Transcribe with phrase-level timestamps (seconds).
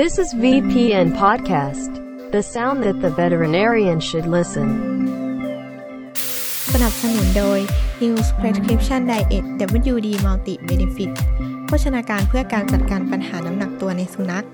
[0.00, 1.90] This is VPN Podcast,
[2.32, 4.68] the sound that the veterinarian should listen.
[6.72, 7.58] สนับสนุนโดย
[8.02, 9.44] News Prescription Diet
[9.92, 11.10] WD Multi Benefit
[11.66, 14.46] โภชนาการเพื่อการจัดการปัญหาน้ำหนักตัวในสุนัข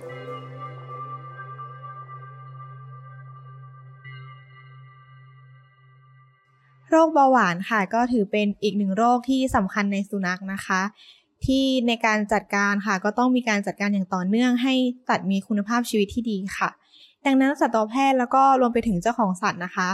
[6.90, 10.82] โรคเบาหวานค่ะก็ถือเป็นอีกหนึ่งโรคที่สำคัญในสุนัขนะคะ
[11.46, 14.74] ที่ในการจัดการค่ะ ก็ต้องมีการจัดการอย่างต่อเนื่อง ให้
[15.08, 16.70] สัตว์มีคุณภาพชีวิตที่ดีค่ะ
[17.26, 19.88] ดังนั้นสัตวแพทย์แล้วก็รวมไปถึงเจ้าของสัตว์นะคะ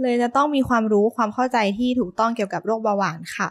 [0.00, 3.48] เลยจะต้องมีความรู้ความเข้าใจที่ถูกต้องเกี่ยวกับโรคเบาหวานค่ะ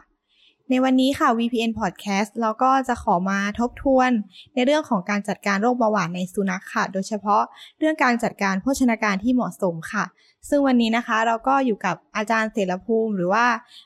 [0.72, 4.12] ในวันนี้ค่ะ VPN Podcast เราก็จะขอมาทบทวน
[4.54, 7.42] ในเรื่องของการจัดการโรคเบาหวานในสุนัขค่ะ โดยเฉพาะ
[7.80, 10.06] เรื่องการจัดการโภชนาการที่เหมาะสมค่ะ
[10.50, 13.46] ซึ่งวันนี้นะคะเราก็อยู่กับอาจารย์เสรภูมิ หรือว่า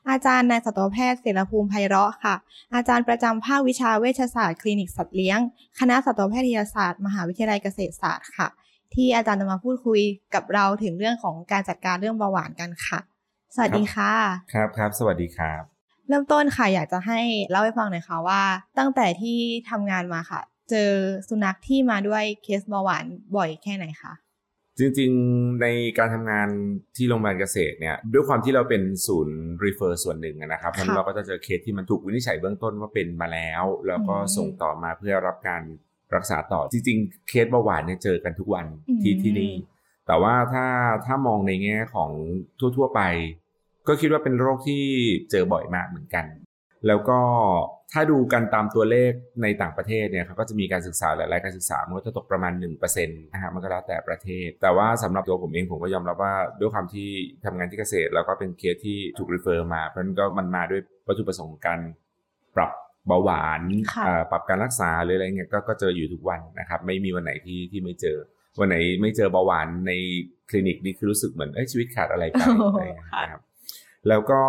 [0.09, 2.35] อาจารย์นายสัตวแพทย์เสรภูมิไพเราะค่ะ
[2.75, 5.39] อาจารย์ประจำภาควิชาเวชศาสตร์คลินิกสัตว์เลี้ยง
[5.79, 8.47] คณะสัตวแพทยศาสตร์ มหาวิทยาลัยเกษตรศาสตร์ค่ะ
[8.93, 10.01] ที่อาจารย์จะมาพูดคุย
[10.33, 12.99] กับเราถึงเรื่องของการจัดการเรื่องเบาหวานกันค่ะ
[13.55, 14.13] สวัสดีค่ะ
[14.53, 15.70] ครับครับ สวัสดีครับ
[16.11, 18.41] เริ่มต้นค่ะอยากจะให้เล่าให้ฟังหน่อยค่ะว่า
[18.79, 19.37] ตั้งแต่ที่
[19.69, 20.89] ทำงานมาค่ะ เจอ
[21.29, 24.13] สุนัขที่มาด้วยเคสเบาหวานบ่อยแค่ไหนคะ
[24.79, 25.67] จริงๆใน
[25.97, 26.47] การทำงาน
[26.95, 35.61] ที่โรงพยาบาลเกษตรเนี่ยด้วยความที่เราเป็นศูนย์รีเฟอร์ส่วนหนึ่งนะครับเพราะฉะนั้นเราก็จะเจอเคสที่มันถูกวินิจฉัยเบื้องต้นว่าเป็นมาแล้ว แล้วก็ส่งต่อมาเพื่อรับการ
[36.15, 38.65] รักษาต่อจริงๆ เคสเบาหวานเนี่ยเจอกันทุกวัน
[39.01, 39.53] ที่ที่นี่
[40.07, 40.65] แต่ว่าถ้า
[41.05, 42.11] ถ้ามองในแง่ของ
[42.77, 43.01] ทั่ว ๆ ไป
[43.87, 44.83] ก็คิดว่าเป็นโรคที่
[45.31, 46.25] เจอบ่อยมากเหมือนกัน
[46.87, 47.19] แล้วก็
[47.93, 49.11] ถ้าดูกันตามตัวเลข
[49.43, 57.09] ในต่างประเทศเนี่ยเขาก็จะมีการศึกษาหลายๆการศึกษามันก็จะตกประมาณ1%นะฮะมันก็แล้วแต่ประเทศ แต่ว่าสำหรับตัวผมเองผมก็ยอมรับว่าด้วยความที่
[57.45, 61.79] ทำงานที่เกษตร แล้วก็เป็นเคสที่ถูก refer มา เพราะนั้นก็มันมาด้วยวัตถุประสงค์ของการ
[62.55, 62.71] ปรับ
[63.07, 63.61] เบาหวาน
[64.31, 68.17] ปรับการรักษาหรืออะไรเงี้ยก็เจออยู่ทุกวันนะครับ ไม่มีวันไหนที่ที่ไม่เจอ
[68.59, 69.91] วันไหนไม่เจอเบาหวานใน
[70.49, 72.41] คลินิกนี่คือรู้สึกเหมือนชีวิตขาดอะไรไป
[73.23, 73.41] นะครับ
[74.09, 74.41] แล้วก็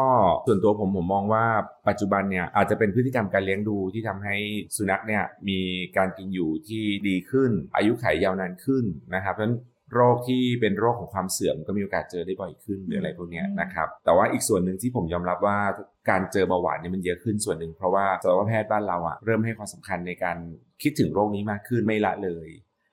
[0.47, 1.45] ส่วนตัวผมผมมองว่า
[1.89, 4.37] ปัจจุบันเนี่ยอาจจะเป็นพฤติกรรมการเลี้ยงดูที่ทำให้
[4.77, 5.61] สุนัขเนี่ยมี
[5.97, 8.85] การกินอยู่ที่ดีขึ้น อายุขัยยาวนานขึ้น
[9.15, 9.57] นะครับเพราะฉะนั้น
[9.95, 15.59] โรคที่เป็นโรคของความเสื่อมก็มีโอกาสเจอได้บ่อยขึ้นหรืออะไรพวกนี้นะครับ แต่ว่าอีกส่วนหนึ่งที่ผมยอมรับว่า
[16.11, 20.37] การเจอเบาหวานเนี่ยมันเยอะขึ้นส่วนหนึ่งเพราะว่าสัตวแพทย์บ้านเราอะเริ่มให้ความสำคัญในการ
[20.83, 22.49] คิดถึงโรคนี้มากขึ้นไม่ละเลย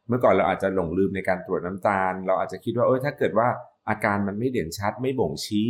[0.08, 3.48] เมื่อก่อนเราอาจจะหลงลืมในการตรวจน้ำตาล เราอาจจะคิดว่าเออถ้าเกิดว่า
[3.90, 5.70] อาการมันไม่เด่นชัดไม่บ่งชี้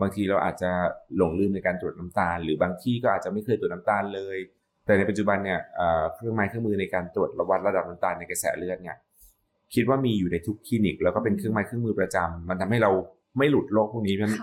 [0.00, 0.70] บางทีเราอาจจะ
[1.16, 4.38] หลงลืมในการตรวจน้ำตาล หรือบางที่ก็อาจจะไม่เคยตรวจน้ำตาลเลย
[4.84, 5.60] แต่ในปัจจุบันเนี่ย
[6.14, 8.96] เครื่องไม้เครื่องมือในการตรวจวัดระดับน้ำตาลในกระแสเลือดเนี่ย
[9.74, 12.90] คิดว่ามีอยู่ในทุกคลินิก แล้วก็เป็นเครื่องไม้เครื่องมือประจำมันทำให้เรา
[13.38, 14.36] ไม่หลุดโรคพวกนี้เพราะฉะนั้น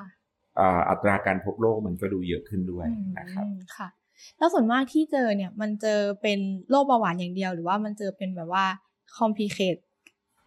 [0.89, 2.87] อัตราการพบโรคมันก็ดูเยอะขึ้นด้วย
[3.17, 3.45] นะครับ
[3.75, 3.87] ค่ะ
[4.37, 6.39] แล้วส่วนมากที่เจอเนี่ยมันเจอเป็น
[6.69, 8.65] โรคเบาหวานอย่างเดียว หรือว่ามันเจอเป็นแบบว่า
[9.17, 9.75] complicate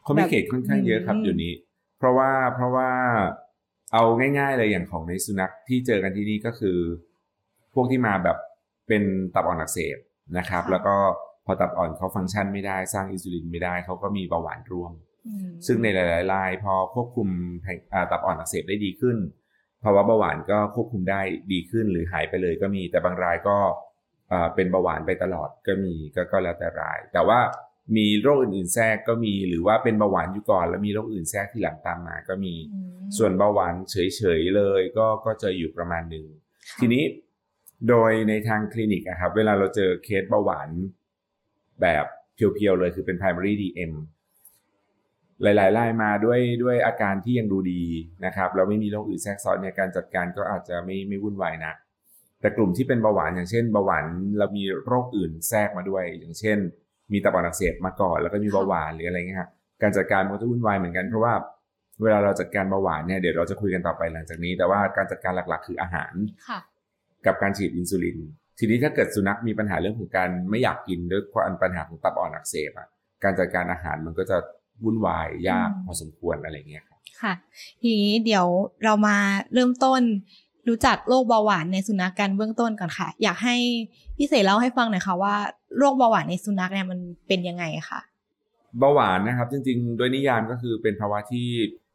[0.07, 1.53] complicate ค่อนข้างเยอะครับเดี๋ยวนี้
[1.99, 2.89] เพราะว่าเพราะว่า
[3.93, 4.03] เอา
[4.39, 6.79] ง่าย ๆ เลยอย่างของในสุนัขที่เจอกันที่นี่ก็คือ
[7.75, 8.39] พวกที่มาแบบ
[8.89, 9.03] เป็น
[9.35, 9.97] ตับอ่อนอักเสบ
[10.39, 10.97] นะครับ แล้วก็
[11.45, 14.93] พอตับอ่อนเขาฟังก์ชันไม่ได้สร้างอินซูลินไม่ได้เขาก็มีเบาหวานร่วม
[15.67, 17.29] ซึ่งในหลายๆรายพอควบคุม
[18.11, 19.17] ตับอ่อนอักเสบได้ดีขึ้น
[19.83, 21.21] ภาวะเบาหวานก็ควบคุมได้
[21.53, 23.57] ดีขึ้นหรือหายไปเลยก็มีแต่บางรายก็
[24.55, 25.95] เป็นเบาหวานไปตลอดก็มี
[26.33, 27.39] ก็แล้วแต่ราย แต่ว่า
[27.97, 32.55] มีโรคอื่นๆแทรกก็มีหรือว่าเป็นเบาหวานอยู่ก่อน แล้วมีโรคอื่นแทรกที่หลังตามมาก็มี
[33.17, 36.27] ส่วนเบาหวานเฉยๆเลย ก็ก็จะอยู่ประมาณหนึ่ง
[36.81, 37.05] ทีนี้
[37.89, 40.71] โดยในทางคลินิกครับ เวลาเราเจอเคสเบาหวาน
[41.83, 42.05] แบบ
[42.35, 43.93] เพียวๆเลยคือเป็น primary DM
[45.43, 47.83] หลายๆรายมาด้วยด้วยอาการที่ยังดูดี
[48.25, 51.73] นะครับแล้วไม่มีโรคอื่นแทรกซ้อนในการจัดการก็อาจจะไม่ไม่วุ่นวายนะ
[52.41, 54.07] แต่กลุ่มที่เป็นเบาหวานอย่างเช่นเบาหวาน
[54.39, 56.59] เรามีโรคอื่นแทรกมาด้วย อย่างเช่น
[57.13, 59.51] มีตับอ่อนอักเสบมาก่อน แล้วก็มีเบาหวานหรืออะไรเงี้ยครับ
[59.83, 61.35] การจัดการมันก็จะวุ่นวายเหมือนกันเพราะว่า
[62.03, 66.13] เวลาเราจัดการเบาหวานเนี่ยเดี๋ยวเราจะคุยกันต่อไปหลังจากนี้ แต่ว่าการจัดการหลักๆ คืออาหาร
[67.27, 68.19] กับการฉีดอินซูลิน
[68.59, 72.89] ทีนี้ถ้าเกิดสุนัขมีปัญหาเรื่องของการไม่อยากกินด้วยความปัญหาของตับอ่อนอักเสบอะ
[73.25, 74.37] การจัดการอาหารมันก็จะ
[74.85, 77.33] วุ่นวายยากพอสมควรอะไรเงี้ยครับค่ะ
[77.83, 78.47] ทีนี้เดี๋ยว
[78.85, 79.17] เรามา
[79.55, 80.03] เริ่มต้น
[80.69, 83.57] รู้จักโรคเบาหวานในสุนัขกันเบื้องต้นก่อนค่ะ อยากให้
[84.17, 85.37] พี่เสเล่าให้ฟังหน่อยค่ะว่า
[85.77, 86.99] โรคเบาหวานในสุนัขเนี่ยมัน
[87.29, 88.01] เป็นยังไงคะ
[88.79, 91.47] เบาหวานนะครับจริงๆ โดยนิยามก็คือเป็นภาวะที่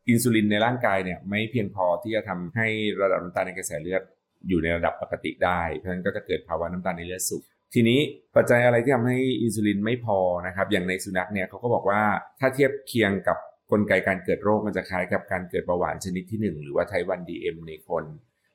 [0.09, 2.67] อินซูลินในร่างกายเนี่ยไม่เพียงพอที่จะทำให้
[3.01, 4.01] ระดับน้ำตาลในกระแสเลือด
[4.47, 7.43] อยู่ในระดับปกติได้ เพราะฉะนั้นก็จะเกิดภาวะน้ำตาลในเลือดสูง
[7.73, 7.99] ทีนี้
[8.35, 10.17] ปัจจัยอะไรที่ทำให้อินซูลินไม่พอ
[10.47, 12.01] นะครับอย่างในสุนัขเนี่ยเขาก็บอกว่า
[12.39, 13.37] ถ้าเทียบเคียงกับ
[13.71, 18.03] กลไกการเกิดโรคมันจะคล้ายกับการเกิดเบาหวานชนิดที่ 1 หรือว่า type one DM ในคน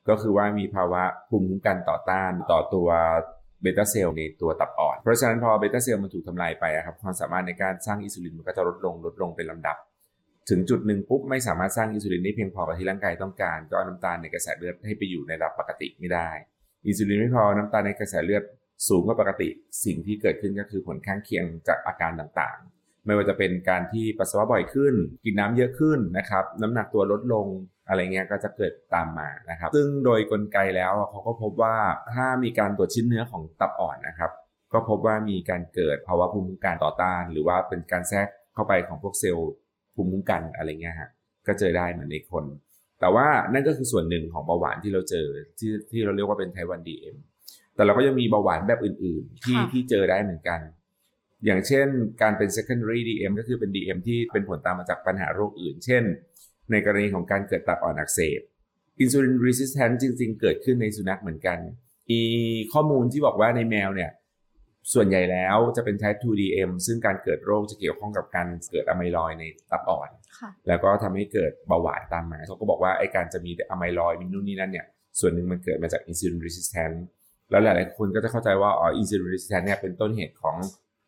[0.09, 2.89] ก็คือว่ามีภาวะภูมิคุ้มกันต่อต้านต่อตัว
[3.61, 9.77] beta cell ในตัวตับอ่อน เพราะฉะนั้นพอ beta cell มันถูกทำลายไปครับความสามารถในการสร้างอินซูลินมันก็จะลดลงลดลงเป็นลำดับ
[10.49, 16.29] ถึงจุดหนึ่งปุ๊บไม่สามารถสร้างอินซูลินได้เพียงพอกับที่ร่างกายต้องการ ก็เอาน้ำตาลในกระแสเลือดให้ไปอยู่ในระดับปกติไม่ได้
[16.87, 18.43] อินซูลินไม่พอน้ำตาลในกระแสเลือด
[18.87, 19.49] สูงกว่าปกติ
[19.85, 24.93] สิ่งที่เกิดขึ้นก็คือผลข้างเคียงจากอาการต่างๆ ไม่ว่าจะเป็นการที่ปัสสาวะบ่อยขึ้น
[25.25, 27.45] กินน้ำเยอะขึ้นนะครับ น้ำหนักตัวลดลง
[27.89, 31.75] อะไรเงี้ยก็จะเกิดตามมานะครับ ซึ่งโดยกลไกแล้วเขาก็พบว่า
[32.13, 34.31] ถ้ามีการตรวจชิ้นเนื้อของตับอ่อนนะครับ
[34.73, 39.51] ก็พบว่ามีการเกิดภาวะภูมิคุ้มกันต่อต้าน หรือว่าเป็นการแทรกเข้าไปของพวกเซลล์
[39.95, 41.09] ภูมิคุ้มกันอะไรเงี้ยฮะ
[41.47, 42.45] ก็เจอได้เหมือนในคน
[42.99, 45.27] แต่ว่านั่นก็คือส่วนหนึ่งของเบาหวานที่เราเจอ
[45.59, 47.17] ที่ที่เราเรียกว่าเป็นไทวันดีเอ็ม
[47.75, 50.59] แต่เราก็ยังมีเบาหวานแบบอื่น ๆ ที่ค่ะที่เจอได้เหมือนกัน
[51.45, 51.87] อย่างเช่น
[52.21, 56.03] การเป็น secondary DM ก็คือเป็น DM ที่เป็นผลตามมาจากปัญหาโรคอื่น เช่น
[56.71, 58.39] ในกรณีของการเกิดตับอ่อนอักเสบ
[58.99, 61.59] อินซูลิน resistant จริง ๆ เกิดขึ้นในสุนัขเหมือนกัน
[62.09, 62.21] มี
[62.73, 64.11] ข้อมูลที่บอกว่าในแมวเนี่ย
[64.93, 74.85] ส่วนใหญ่แล้วจะเป็น type 2 DM ซึ่งการเกิดโรคจะเกี่ยวข้องกับการเกิดอะไมลอยด์ในตับอ่อนค่ะแล้วก็ทำให้เกิดเบาหวอะตามมาเขาก็บอกว่าไอ้การจะมีอะไมลอยด์มีนู่นนี่นั่นเนี่ย
[75.19, 76.95] ส่วนหนึ่งมันเกิดมาจากอินซูลิน resistant
[77.49, 80.55] แล้วหลาย ๆ คนก็จะเข้าใจว่าอ๋ออินซูลิน resistant เนี่ยเป็นต้นเหตุของ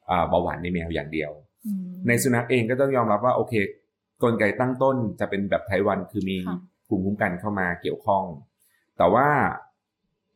[0.10, 1.32] อ่าเบาหวานในแมวอย่างเดียว
[1.66, 3.54] อืมในสุนัขเองก็ต้องยอมรับว่าโอเค
[4.24, 6.58] กลไกตั้งต้นจะเป็นแบบ type one คือมีค่ะ
[6.88, 8.24] ภูมิคุ้มกันเข้ามาเกี่ยวข้อง
[8.98, 9.28] แต่ว่า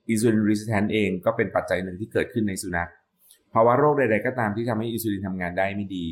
[0.09, 2.89] อินซูลิน resistance เองก็เป็นปัจจัยหนึ่งที่เกิดขึ้นในสุนัข
[3.53, 6.07] ภาวะโรคใดๆก็ตามที่ทำให้อินซูลินทำงานได้ไม่ดี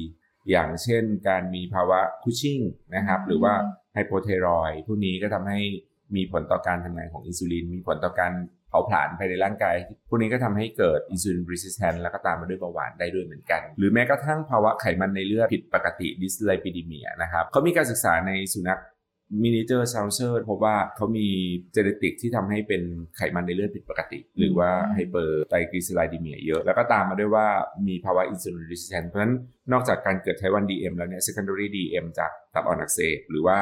[0.49, 2.59] อย่างเช่น การมีภาวะ Cushing
[2.95, 3.53] นะครับ หรือว่า
[3.93, 5.59] hypothyroid พวกนี้ก็ทำให้
[6.15, 8.31] มีผลต่อการทำงานของอินซูลิน มีผลต่อการ
[8.62, 9.75] เผาผลาญภายในร่างกาย
[10.09, 18.79] พวกนี้ก็ทำให้เกิดอินซูลิน resistance แล้วก็ตามมาด้วยเบาหวานได้ด้วยเหมือนกัน หรือแม้กระทั่งภาวะไขมันในเลือดผิดปกติ dyslipidemia นะครับเขามีการศึกษาในสุนัข
[19.41, 21.27] miniature schnauzer พบว่าเขามี
[21.73, 22.81] genetic ที่ทำให้เป็น
[23.17, 27.47] ไขมันในเลือดผิดปกติ หรือว่า hypertriglyceridemia เยอะ แล้วก็ตามมาด้วยว่า
[27.87, 29.35] มีภาวะอินซูลิน resistance เพราะฉะนั้น
[29.71, 33.57] นอกจากการเกิดไทวัน DM แล้วเนี่ย secondary DM จากตับอ่อนอักเสบหรือว่า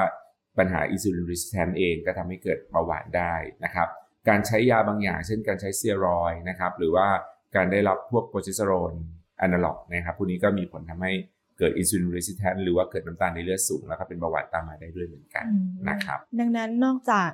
[0.57, 3.33] ปัญหาอินซูลิน resistance เองก็ทำให้เกิดเบาหวานได้
[3.63, 3.87] นะครับ
[4.29, 7.07] การใช้ยาบางอย่าง เช่นการใช้สเตียรอยด์นะครับหรือว่า
[7.55, 8.93] การได้รับพวก progesterone
[9.41, 11.11] analog นะครับพวกนี้ก็มีผลทำให้
[11.57, 17.29] เกิดอินซูลิน resistance หรือว่าเกิดน้ำตาลในเลือดสูง แล้วก็เป็นเบาหวานตามมาได้ด้วยเหมือนกันอืมนะครับ ดังนั้นนอกจาก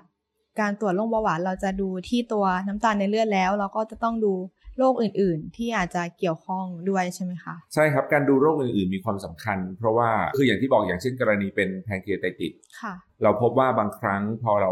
[0.60, 4.34] การตรวจโรคเบาหวานเราจะดูที่ตัวน้ำตาลในเลือดแล้ว เราก็จะต้องดู
[4.78, 12.94] โรคอื่น ๆ ที่อาจจะเกี่ยวข้องด้วยใช่ไหมคะใช่ครับการดูโรคอื่น ๆ มีความสำคัญ เพราะว่าคืออย่างที่บอกอย่างเช่นกรณีเป็น pancreatitis ค่ะ
[13.24, 14.72] เราพบว่าบางครั้งพอเรา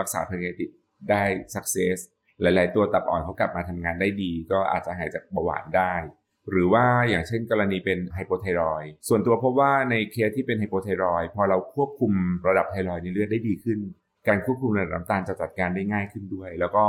[0.00, 0.70] รักษา pancreatitis
[1.10, 1.22] ได้
[1.54, 1.96] success
[2.40, 5.94] หลาย ๆ ตัวตับอ่อนเขากลับมาทำงานได้ดี ก็อาจจะหายจากเบาหวานได้
[6.50, 12.12] หรือว่าอย่างเช่นกรณีเป็น hypothyroid ส่วนตัวพบว่าในเคสที่เป็น hypothyroid พอเราควบคุม
[12.48, 13.78] ระดับไทรอยด์ในเลือดได้ดีขึ้น
[14.28, 16.84] การควบคุมระดับน้ำตาลจะจัดการได้ง่ายขึ้นด้วย แล้วก็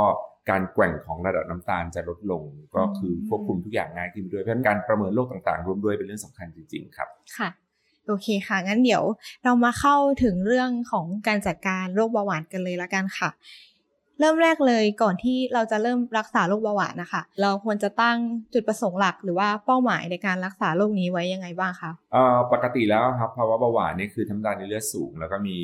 [0.50, 2.44] การแกว่งของระดับน้ำตาลจะลดลง
[2.76, 7.08] ก็คือควบคุมทุกอย่างง่ายขึ้นด้วยเพราะฉะนั้นการประเมินโรคต่างๆร่วมด้วยเป็นเรื่องสำคัญจริง ๆ ครับ
[7.38, 7.48] ค่ะ
[8.06, 9.04] โอเคค่ะ งั้นเดี๋ยว
[9.44, 13.30] เรามาเข้าถึงเรื่องของการจัดการโรคเบาหวานกันเลยละกันค่ะ
[14.20, 18.18] เริ่มแรกเลยก่อนที่เราจะเริ่มรักษาโรคเบาหวานนะคะ เราควรจะตั้ง
[18.54, 25.56] จุดประสงค์หลักหรือว่าเป้าหมายในการรักษาโรคนี้ไว้ยังไงบ้างคะเอ่อปกติแล้วครับภาวะเบาหวานเนี่ยคือน้ำตาลในเลือดสูง แล้วก็มี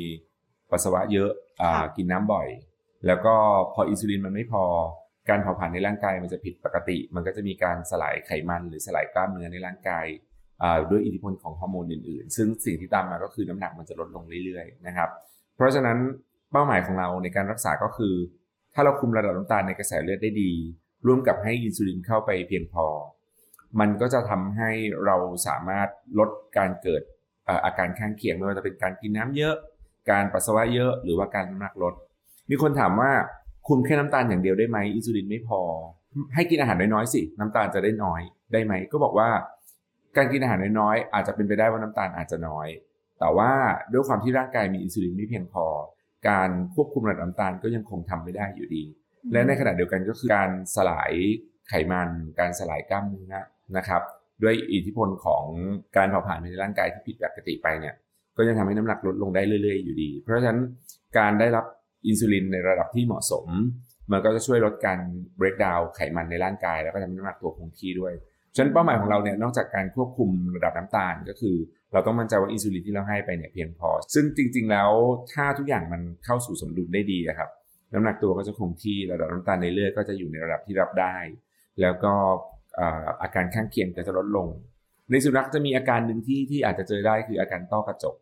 [0.71, 1.31] ปัสสาวะเยอะ
[1.61, 2.47] อ่าค่ะกินน้ำบ่อย
[3.07, 3.33] แล้วก็
[3.73, 4.63] พออินซูลินมันไม่พอ
[5.29, 10.05] การเผาผลาญในร่างกายมันจะผิดปกติ มันก็จะมีการสลายไขมัน หรือสลายกล้ามเนื้อในร่างกาย
[10.63, 15.09] อ่าด้วยอิทธิพลของฮอร์โมนอื่นๆ ซึ่งสิ่งที่ตามมาก็คือน้ำหนักมันจะลดลงเรื่อยๆนะครับ
[15.55, 15.97] เพราะฉะนั้น
[16.51, 18.13] เป้าหมายของเราในการรักษาก็คือ
[18.73, 20.51] ถ้าเราคุมระดับน้ำตาลในกระแสเลือดได้ดี
[21.07, 22.85] ร่วมกับให้อินซูลินเข้าไปเพียงพอ
[23.79, 24.69] มันก็จะทำให้
[25.05, 25.15] เรา
[25.47, 25.87] สามารถ
[26.19, 27.01] ลดการเกิด
[27.45, 29.55] เอ่ออาการข้างเคียงไม่ว่าจะเป็นการกินน้ำเยอะ
[30.09, 31.93] การปัสสาวะเยอะหรือว่าการน้ำหนักลด
[32.49, 33.11] มีคนถามว่า
[33.67, 35.61] คุมแค่น้ำตาลอย่างเดียวได้ไหมอินซูลินไม่พอ
[36.35, 38.21] ให้กินอาหารน้อยๆสิ น้ำตาลจะได้น้อย
[38.53, 39.29] ได้ไหม ก็บอกว่า
[40.17, 42.67] การกินอาหารน้อยๆอาจจะเป็นไปได้ว่าน้ำตาลอาจจะน้อย
[43.19, 43.51] แต่ว่า
[43.91, 45.65] ด้วยความที่ร่างกายมีอินซูลินไม่เพียงพอ
[46.29, 48.83] การควบคุมระดับน้ำตาลก็ยังคงทำไม่ได้อยู่ดี
[49.31, 51.13] และในขณะเดียวกันก็คือการสลาย
[51.69, 52.09] ไขมัน
[52.39, 53.33] การสลายกล้ามเนื้อ
[53.77, 54.01] นะครับ
[54.43, 55.45] ด้วยอิทธิพลของ
[55.97, 57.95] การเผาผลาญในร่างกายที่ผิดปกติไปเนี่ย
[58.37, 60.59] ก็ยังทำให้น้ำหนักลดลงได้เรื่อย ๆ อยู่ดี เพราะฉะนั้น
[61.17, 61.65] การได้รับ
[62.07, 63.45] อินซูลินในระดับที่เหมาะสม
[64.11, 64.99] มันก็จะช่วยลดการ
[65.39, 68.13] break down ไขมันในร่างกาย แล้วก็ทำให้น้ำหนักตัวคงที่ด้วย
[68.55, 71.55] ฉะนั้นเป้าหมายของเราเนี่ยนอกจากการควบคุมระดับน้ำตาลก็คือ
[71.93, 74.89] เราต้องมั่นใจว่าอินซูลินที่เราให้ไปเนี่ยเพียงพอ ซึ่งจริง ๆ แล้ว
[75.33, 77.49] ถ้าทุกอย่างมันเข้าสู่สมดุลได้ดีนะครับ
[77.93, 81.15] น้ำหนักตัวก็จะคงที่ระดับน้ำตาลในเลือดก็จะอยู่ในระดับที่รับได้
[81.81, 82.13] แล้วก็
[83.21, 84.47] อาการข้างเคียงก็จะลดลง
[85.09, 88.15] ในสุนัขจะมีอาการหนึ่งที่ที่อาจจะเจอได้คืออาการต้อกระจก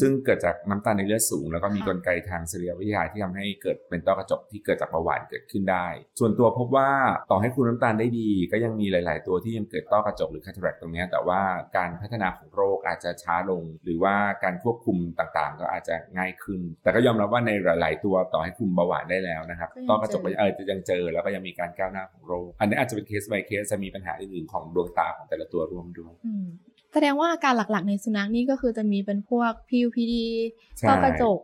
[0.00, 5.86] ซึ่งเกิดจากน้ำตาลในเลือดสูง แล้วก็มีค่ะกลไกทางเซลล์วิทยาที่ทำให้เกิดเป็นต้อกระจกที่เกิดจากเบาหวานเกิดขึ้นได้
[6.20, 6.90] ส่วนตัวพบว่า
[7.30, 11.40] ต่อให้คุมน้ำตาลได้ดี ก็ยังมีหลาย ๆ ตัวที่ยังเกิดต้อกระจกหรือคาทาแรกตรงเนี้ยแต่ว่า
[11.76, 26.46] การพัฒนาของโรคอาจจะช้าลง หรือว่าการควบคุมต่าง ๆ ก็อาจจะง่ายขึ้น แต่ก็ยอมรับว่าในหลาย ๆ ตัวต่อให้คุมเบาหวานได้แล้วนะครับก็ยังต้อกระจกเจอเออจะยังเจอแล้วก็ยังมีการก้าวหน้าของโรค อันนี้อาจจะเป็นเคส by เคสจะมีปัญหาอื่น ๆ ของดวงตาของแต่ละตัวร่วมด้วยอืม
[26.92, 30.14] แสดงว่าอาการหลักๆ ในสุนัขนี่ก็คือจะมีเป็นพวก PUPD
[30.78, 31.38] ใช่ต้อกระจก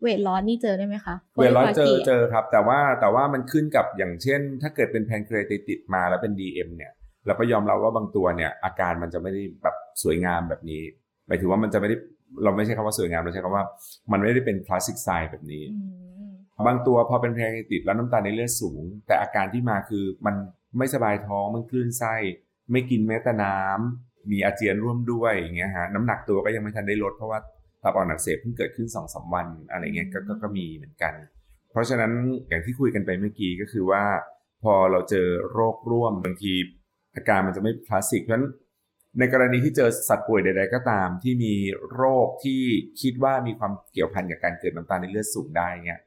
[0.00, 6.92] weight loss นี่เจอได้ไหมคะเวลาเจอ Polyphagia เจอครับ แต่ว่าแต่ว่ามันขึ้นกับอย่างเช่น ถ้าเกิดเป็นแพนเครติติดมาแล้วเป็น DM เนี่ย
[7.26, 10.82] เราก็ยอมรับว่าบางตัวเนี่ย อาการมันจะไม่ได้แบบสวยงามแบบนี้
[11.26, 11.96] หมายถึงว่ามันจะไม่ได้
[12.44, 13.64] เราไม่ใช่คำว่าสวยงามเราใช้คำว่า
[14.12, 16.30] มันไม่ได้เป็น classic sign แบบนี้อืม
[16.66, 20.34] บางตัวพอเป็น pancreatitis แล้วน้ำตาลในเลือดสูง แต่อาการที่มาคือมัน
[20.78, 22.14] ไม่สบายท้องมันคลื่นไส้
[22.72, 27.38] ไม่กินแม้แต่น้ำ มีอาเจียนร่วมด้วยอย่างเงี้ยฮะน้ำหนักตัวก็ยังไม่ทันได้ลดเพราะว่า
[27.82, 31.14] ตับอ่อนอักเสบเพิ่งเกิดขึ้นสองสามวันอะไรเงี้ยก็ก็ก็มีเหมือนกัน
[31.70, 32.12] เพราะฉะนั้น
[32.48, 34.04] อย่างที่คุยกันไปเมื่อกี้ก็คือว่า
[34.62, 36.52] พอเราเจอโรคร่วมบางที
[37.16, 38.46] อาการมันจะไม่คลาสสิกเพราะฉะนั้น
[39.18, 41.54] ในกรณีที่เจอสัตว์ป่วยใด ๆ ก็ตาม ที่มี
[41.94, 42.62] โรคที่
[43.00, 46.00] คิดว่ามีความเกี่ยวพันกับการเกิดน้ำตาลในเลือดสูงได้เงี้ย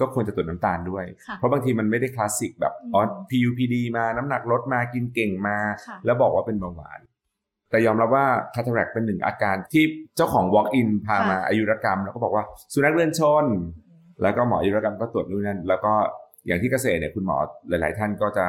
[0.00, 7.00] ก็ควรจะตรวจน้ำตาลด้วยค่ะเพราะบางทีมันไม่ได้คลาสสิกแบบอืมอ๋อ PUPD มาน้ำหนักลดมากินเก่งมาค่ะแล้วบอกว่าเป็นเบาหวาน
[7.70, 9.84] แต่ยอมรับว่าคาทาแรกเป็นหนึ่งอาการที่
[10.16, 13.44] เจ้าของ walk in พามาอายุรกรรม แล้วก็บอกว่าสุนัขเลื่อนชน
[14.22, 15.92] แล้วก็หมออายุรกรรมก็ตรวจนู่นนั่นแล้วก็
[16.46, 17.36] อย่างที่เกษตรเนี่ยคุณหมอ
[17.68, 18.46] หลาย ๆ ท่านก็จะ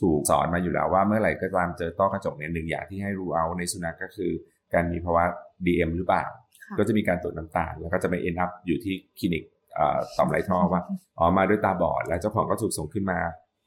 [0.00, 4.30] ถูกสอนมาอยู่แล้วว่าเมื่อไหร่ก็ตามเจอต้อกระจกเนี่ยหนึ่งอย่างที่ให้รู้เอาในสุนัขก็คือ
[4.74, 5.24] การมีภาวะ
[5.66, 6.24] DM หรือเปล่า
[6.64, 9.44] ค่ะก็จะมีการตรวจน้ำตาลแล้วก็จะไปเอ็นอัพอยู่ที่คลินิก
[9.74, 10.82] เอ่อต่อมไรท่อว่า
[11.18, 13.18] อ๋อมาด้วยตาบอด แล้วเจ้าของก็ถูกส่งขึ้นมา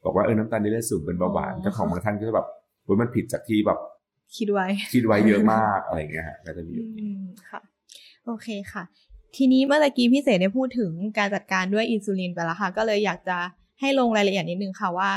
[0.06, 2.48] บอกว่าเออน้ำตาลในเลือดสูงเป็นเบาหวานอ๋อเจ้าของบางท่านก็จะแบบ
[2.84, 3.80] โอ้ยมันผิดจากที่แบบ
[4.38, 7.60] คิดไว้ คิดไว้เยอะมากอะไรอย่างเงี้ยฮะก็จะมีอยู่อืมค่ะ
[8.26, 8.84] โอเคค่ะ
[9.36, 13.38] ทีนี้เมื่อตะกี้พี่เสได้พูดถึงการจัดการด้วยอินซูลินไปแล้วค่ะ ก็เลยอยากจะ
[13.80, 15.12] ให้ลงรายละเอียดนิดนึงค่ะว่า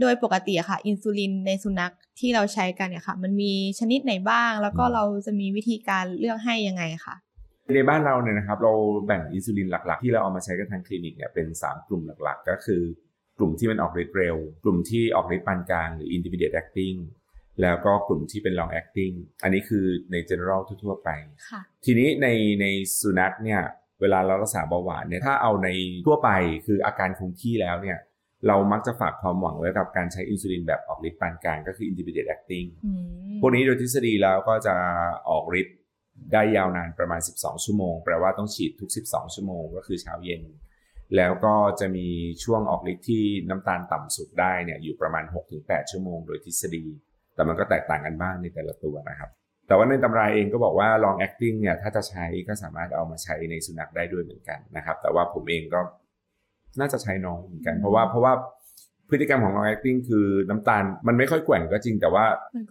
[0.00, 7.14] โดยปกติอะค่ะ อินซูลินในสุนัขที่เราใช้กันเนี่ยค่ะ มันมีชนิดไหนบ้าง แล้วก็เราจะมีวิธีการเลือกให้ยังไงค่ะ
[7.74, 8.72] ในบ้านเราเนี่ยนะครับเรา
[9.06, 12.82] แบ่งอินซูลินหลัก ๆ ที่เราเอามาใช้กันทางคลินิกเนี่ยเป็น 3 กลุ่มหลักๆ ก็คือ
[13.38, 16.96] กลุ่มที่มันออกฤทธิ์เร็ว กลุ่มที่ออกฤทธิ์ปานกลางหรือ intermediate acting
[17.60, 21.08] แล้วก็กลุ่มที่เป็น long acting อันนี้คือใน general ทั่วๆไป
[21.50, 22.28] ค่ะทีนี้ใน
[22.60, 22.66] ใน
[23.00, 23.60] สุนัขเนี่ย
[24.00, 25.68] เวลาเรารักษาเบาหวานเนี่ยถ้าเอาใน
[26.06, 26.30] ทั่วไป
[26.66, 27.98] คืออาการคงที่แล้วเนี่ย
[28.48, 34.74] เรามักจะฝากความหวังไว้กับการใช้อินซูลินแบบออกฤทธิ์ปานกลางก็คือ intermediate acting อืมพวกนี้โดยทฤษฎีแล้วก็จะ
[35.30, 35.76] ออกฤทธิ์
[36.32, 40.42] ได้ยาวนานประมาณ 12 ชั่วโมง แปลว่าต้องฉีดทุก 12 ชั่วโมง ก็คือเช้าเย็น
[41.16, 42.06] แล้วก็จะมี
[42.44, 45.24] ช่วงออกฤทธิ์ที่น้ำตาลต่ำสุดได้เนี่ยอยู่ประมาณ
[45.56, 46.84] 6-8 ชั่วโมง โดยทฤษฎี
[47.34, 49.30] แต่มันก็แตกต่างกันบ้างในแต่ละตัวนะครับ
[49.68, 55.80] แต่ว่าในตำราเองก็บอกว่า long acting เนี่ยถ้าจะใช้ก็สามารถเอามาใช้ในสุนัขได้ด้วยเหมือนกันนะครับ แต่ว่าผมเองก็
[56.80, 58.32] น่าจะใช้น้อยเหมือนกัน เพราะว่าเพราะว่า
[59.10, 62.24] พฤติกรรมของ long acting คือน้ำตาลมันไม่ค่อยแกว่งก็จริงแต่ว่า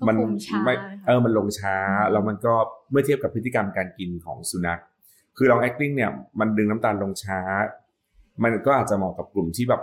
[0.08, 1.78] มันก็คงช้าไม่ค่ะเออมันลงช้า
[2.12, 2.54] แล้วมันก็
[2.92, 4.82] เมื่อเทียบกับพฤติกรรมการกินของสุนัข
[5.38, 7.40] คือ long acting เนี่ยมันดึงน้ำตาลลงช้า
[8.44, 9.82] มันก็อาจจะเหมาะกับกลุ่มที่แบบ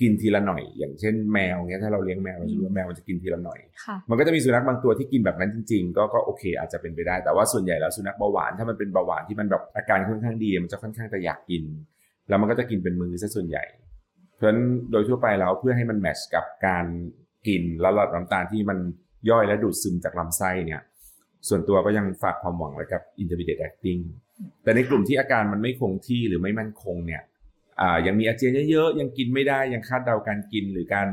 [0.00, 11.64] กินทีละหน่อย อย่างเช่นแมวเงี้ยถ้าเราเลี้ยงแมวเราจะรู้ว่าแมวมันจะกินทีละหน่อยค่ะมันก็จะมีสุนัขบางตัวที่กินแบบนั้นจริง ๆ ก็ก็โอเค อาจจะเป็นไปได้แต่ว่าส่วนใหญ่แล้วสุนัขเบาหวานถ้ามันเป็นเบาหวานที่มันแบบอาการค่อนข้างดีมันจะค่อนข้างจะอยากกิน
[12.28, 13.64] แล้วมันก็จะกินเป็นมือซะส่วนใหญ่
[14.34, 14.60] เพราะฉะนั้น
[14.90, 16.86] โดยทั่วไปแล้วเพื่อให้มันแมทช์กับการ
[17.48, 18.78] กินแล้วระดับน้ำตาลที่มัน
[19.30, 20.80] ย่อยและดูดซึมจากลำไส้เนี่ย
[21.48, 24.00] ส่วนตัวก็ยังฝากความหวังไว้กับ intermediate acting
[24.62, 27.22] แต่ในกลุ่มที่อาการมันไม่คงที่หรือไม่มั่นคงเนี่ย
[27.80, 31.08] อ่ายังมีอาเจียนเยอะๆยังกินไม่ได้ยังคาดเดาการกินหรือการ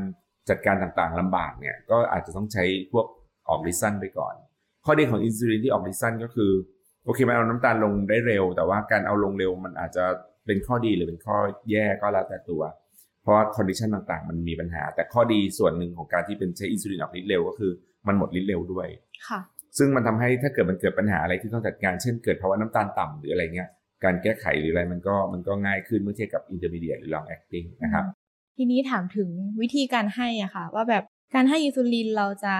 [0.48, 3.06] จัดการต่างๆลำบากเนี่ยก็อาจจะต้องใช้พวก
[3.48, 4.34] ออกลิซันไปก่อน
[4.84, 6.50] ข้อดีของอินซูลินที่ออกลิซันก็คือ
[7.04, 10.04] โอเคมันเอาน้ำตาลลงได้เร็ว แต่ว่าการเอาลงเร็วมันอาจจะ
[10.46, 11.36] เป็นข้อดีหรือเป็นข้อ
[11.70, 12.62] แย่ก็แล้วแต่ตัว
[13.22, 17.72] เพราะว่า condition ต่างๆ มันมีปัญหา แต่ข้อดีส่วนหนึ่งของการที่เป็นใช้อินซูลินออกฤทธิ์เร็วก็คือ
[18.06, 18.86] มันหมดฤทธิ์เร็วด้วย
[19.28, 19.40] ค่ะ
[19.78, 23.68] ซึ่งมันทำให้ถ้าเกิดมันเกิดปัญหาอะไรที่ต้องจัดการเช่นเกิดภาวะน้ำตาลต่ำหรืออะไรเงี้ย
[24.04, 28.04] การแก้ไขหรืออะไรมันก็มันก็ง่ายขึ้นเมื่อเทียบกับ intermediate หรือ long acting นะครับ
[28.56, 29.28] ทีนี้ถามถึง
[29.60, 32.54] วิธีการให้อะค่ะ ว่าแบบการให้อินซูลินเราจะ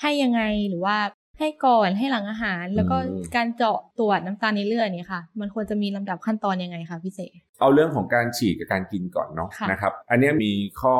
[0.00, 0.96] ให้ยังไงหรือว่า
[1.38, 7.20] ให้ก่อนให้หลังอาหาร แล้วก็อืมการเจาะตรวจน้ำตาลในเลือดเนี่ยค่ะ มันควรจะมีลำดับขั้นตอนยังไงคะพี่เส
[7.60, 10.96] เอาเรื่องของการฉีดกับการกินก่อนเนาะค่ะนะครับ อันเนี้ยมีข้อ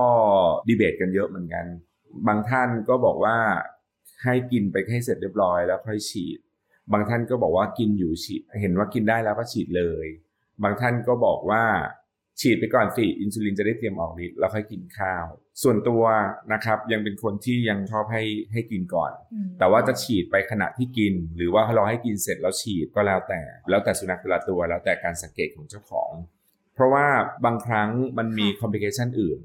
[0.69, 1.65] ดีเบตกันเยอะเหมือนกัน
[2.27, 3.37] บางท่านก็บอกว่า
[4.23, 6.39] ให้กินไปให้เสร็จเรียบร้อยแล้วค่อยฉีด
[6.93, 10.07] บางท่านก็บอกว่ากินอยู่ฉีดเห็นว่ากินได้แล้วก็ฉีดเลย
[10.63, 11.65] บางท่านก็บอกว่า
[12.41, 15.27] ฉีดไปก่อนสิอินซูลินจะได้เตรียมออกฤทธิ์แล้วค่อยกินข้าว
[15.63, 16.03] ส่วนตัว
[16.53, 18.23] นะครับยังเป็นคนที่ยังชอบให้
[18.53, 26.11] ให้กินก่อนอืมแต่ว่าจะฉีดไปขณะที่กิน หรือว่าเราให้กินเสร็จแล้วฉีดก็แล้วแต่ แล้วแต่สุนัขแต่ละตัวแล้วแต่การสังเกตของเจ้าของ
[26.75, 27.07] เพราะว่า
[27.45, 29.41] บางครั้งมันมีคอมพลิเคชันอื่น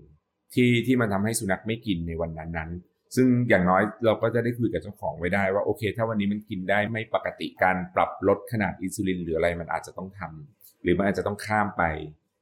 [0.54, 11.84] ที่ที่มันทำให้สุนัขไม่กินในวันนั้นนั้นๆ ซึ่งอย่างน้อยเราก็จะได้คุยกับเจ้าของไว้ได้ว่าโอเค ถ้าวันนี้มันกินได้ไม่ปกติการปรับลดขนาดอินซูลินหรืออะไรมันอาจจะต้องทำหรือมันอาจจะต้องข้ามไป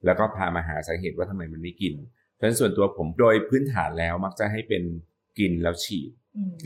[0.06, 1.94] แล้วก็พามาหาสาเหตุว่าทำไมมันไม่กิน
[2.36, 4.84] เพราะฉะนั้นส่วนตัวผมโดยพื้นฐานแล้วมักจะให้เป็น
[5.40, 6.12] กินแล้วฉีด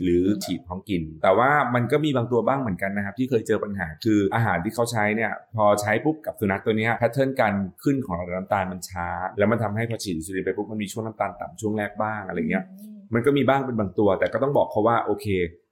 [0.02, 12.64] หรือฉีดพร้อมกิน แต่ว่ามันก็มีบางตัวบ้างเหมือนกันนะครับ ที่เคยเจอปัญหาคืออาหารที่เขาใช้เนี่ย พอใช้ปุ๊บกับสุนัขตัวนี้แพทเทิร์นการขึ้นของระดับน้ำตาลมันช้า แล้วมันทำให้พอฉีดอินซูลินไปปุ๊บมันมีช่วงน้ำตาลต่ำช่วงแรกบ้างอะไรเงี้ย
[13.14, 15.26] มันก็มีบ้างเป็นบางตัว แต่ก็ต้องบอกเขาว่าโอเค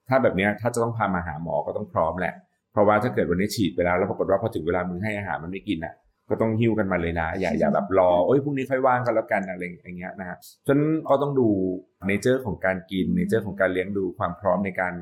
[0.08, 2.34] ถ้าแบบเนี้ยถ้าจะต้องพามาหาหมอก็ต้องพร้อมแหละ
[2.72, 5.94] เพราะว่าถ้าเกิดวันนี้ฉีดไปแล้วแล้วปรากฏว่าพอถึงเวลามื้อให้อาหารมันไม่กินอะ
[6.30, 11.48] ก็ต้องหิ้วกันมาเลยนะ อย่าอย่าแบบรอโอ้ยพรุ่งนี้ค่อยว่างกันแล้วกันอะไรอย่างเงี้ยนะฮะฉะนั้นก็ต้องดู
[12.06, 14.94] nature ของการกิน nature ของการเลี้ยงดูความพร้อมในการ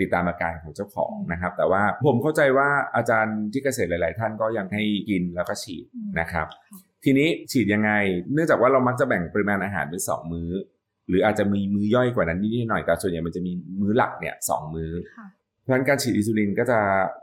[0.00, 5.84] ติดตามอาการของเจ้าของนะครับ แต่ว่าผมเข้าใจว่าอาจารย์ที่เกษตรหลาย ๆ ท่านก็ยังให้กินแล้วก็ฉีด
[6.20, 6.46] นะครับ
[7.04, 7.90] ทีนี้ฉีดยังไง
[8.32, 10.50] เนื่องจากว่าเรามักจะแบ่งปริมาณอาหารเป็นสองมื้อ
[11.08, 15.26] หรืออาจจะมีมื้อย่อยกว่านั้นนิดๆหน่อยๆแต่ส่วนใหญ่มันจะมีมื้อหลักเนี่ยสองมื้อค่ะ
[15.62, 16.78] เพราะฉะนั้นการฉีดอินซูลินก็จะ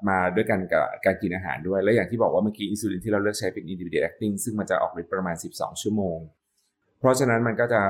[0.09, 6.17] มาด้วยกันกับการกินอาหารด้วย และอย่างที่บอกว่าเมื่อกี้อินซูลินที่เราเลือกใช้เป็น intermediate acting ซึ่งมันจะออกฤทธิ์ประมาณ 12 ชั่วโมง
[6.99, 7.81] เพราะฉะนั้นมันก็จะ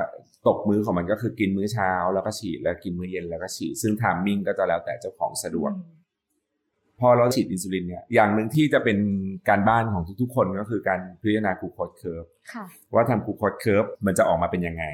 [0.48, 5.72] ตกมื้อของมันก็คือกินมื้อเช้า แล้วก็ฉีดแล้วกินมื้อเย็นแล้วก็ฉีด ซึ่ง timing ก็จะแล้วแต่เจ้าของสะดวก
[7.00, 8.98] พอเราฉีดอินซูลินเนี่ยอย่างหนึ่งที่จะเป็น
[9.50, 14.86] การบ้านของทุกๆ คนก็คือการพิจารณากูโคดเคิร์ฟค่ะว่าทำกูโคดเคิร์ฟมันจะออกมาเป็นยังไง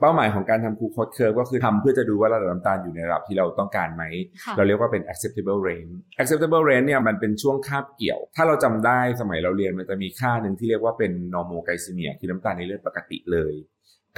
[0.00, 4.04] เป้าหมายของการทำกูโคดเคิร์ฟก็คือทำเพื่อจะดูว่าระดับน้ำตาลอยู่ในระดับที่เราต้องการไหม
[4.44, 13.54] ค่ะเราเรียกว่าเป็น acceptable range acceptable range เนี่ยมันเป็นช่วงคาบเกี่ยว ถ้าเราจำได้สมัยเราเรียนมันจะมีค่าหนึ่งที่เรียกว่าเป็น normoglycemia คือน้ำตาลในเลือดปกติเลย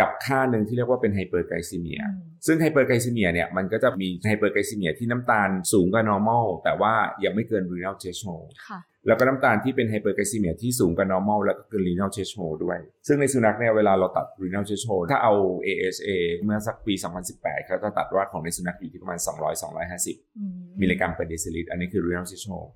[0.00, 11.06] กับค่าหนึ่งที่เรียกว่าเป็น hyperglycemia อืมซึ่ง hyperglycemia เนี่ยมันก็จะมี hyperglycemia ที่น้ำตาลสูงกว่า normal แต่ว่ายังไม่เกิน renal threshold ค่ะ แล้วก็น้ำตาลที่เป็น hyperglycemia ที่สูงกว่า
[11.12, 15.34] normal แล้วก็เกิน renal threshold ด้วย ซึ่งในสุนัขเนี่ยเวลาเราตัด renal threshold ถ้าเอา
[15.66, 16.08] AHA
[16.42, 16.94] เมื่อสักปี
[17.30, 19.18] 2018เขาจะตัดว่าของในสุนัขอยู่ที่ประมาณ
[19.78, 22.68] 200-250อืมมิลลิกรัม per deciliter อันนี้คือ renal threshold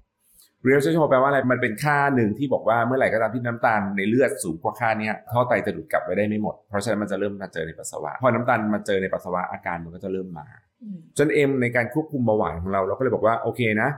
[0.64, 10.46] renal threshold แปลว่าอะไร มันเป็นค่าหนึ่งที่บอกว่าเมื่อไหร่ก็ตามที่น้ำตาลในเลือดสูงกว่าค่าเนี้ยท่อไตจะดูดกลับไว้ได้ไม่หมด เพราะฉะนั้นมันจะเริ่มมาเจอในปัสสาวะ พอน้ำตาลมาเจอในปัสสาวะอาการมันก็จะเริ่มมา
[10.82, 13.88] อืมจนเอ็มในการควบคุมเบาหวานของเราเราก็เลยบอกว่าโอเคนะ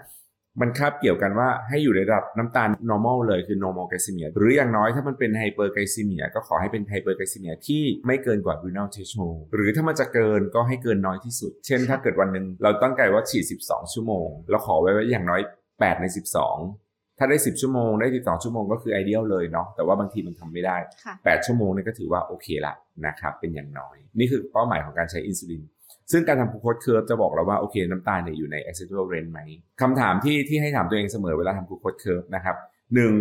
[0.61, 13.45] มันคาบเกี่ยวกันว่าให้อยู่ในระดับน้ำตาล normal เลยคือ normal glycemia หรืออย่างน้อยถ้ามันเป็น hyperglycemia ก็ขอให้เป็น hyperglycemia ที่ไม่เกินกว่า renal threshold หรือถ้ามันจะเกินก็ให้เกินน้อยที่สุด เช่น ถ้าเกิดวันหนึ่งเราตั้งใจว่าฉีด
[13.69, 16.07] 12 ชั่วโมง เราขอไว้ว่าอย่างน้อย 8 ใน
[16.63, 22.75] 12ถ้าได้ 10 ชั่วโมง ได้ 12 ชั่วโมงก็คือ ideal เลยเนาะแต่ว่าบางทีมันทำไม่ได้ค่ะ8ชั่วโมงนี่ก็ถือว่าโอเคละ
[23.07, 25.63] นะครับเป็นอย่างน้อย นี่คือเป้าหมายของการใช้อินซูลิน
[26.13, 29.41] ซึ่งการทำ glucose curve จะบอกเราว่าโอเคน้ำตาลเนี่ยอยู่ใน acceptable range ไหม
[29.81, 32.57] คำถามที่ที่ให้ถามตัวเองเสมอเวลาทำ glucose curve นะครับ
[32.95, 33.13] หนึ่ง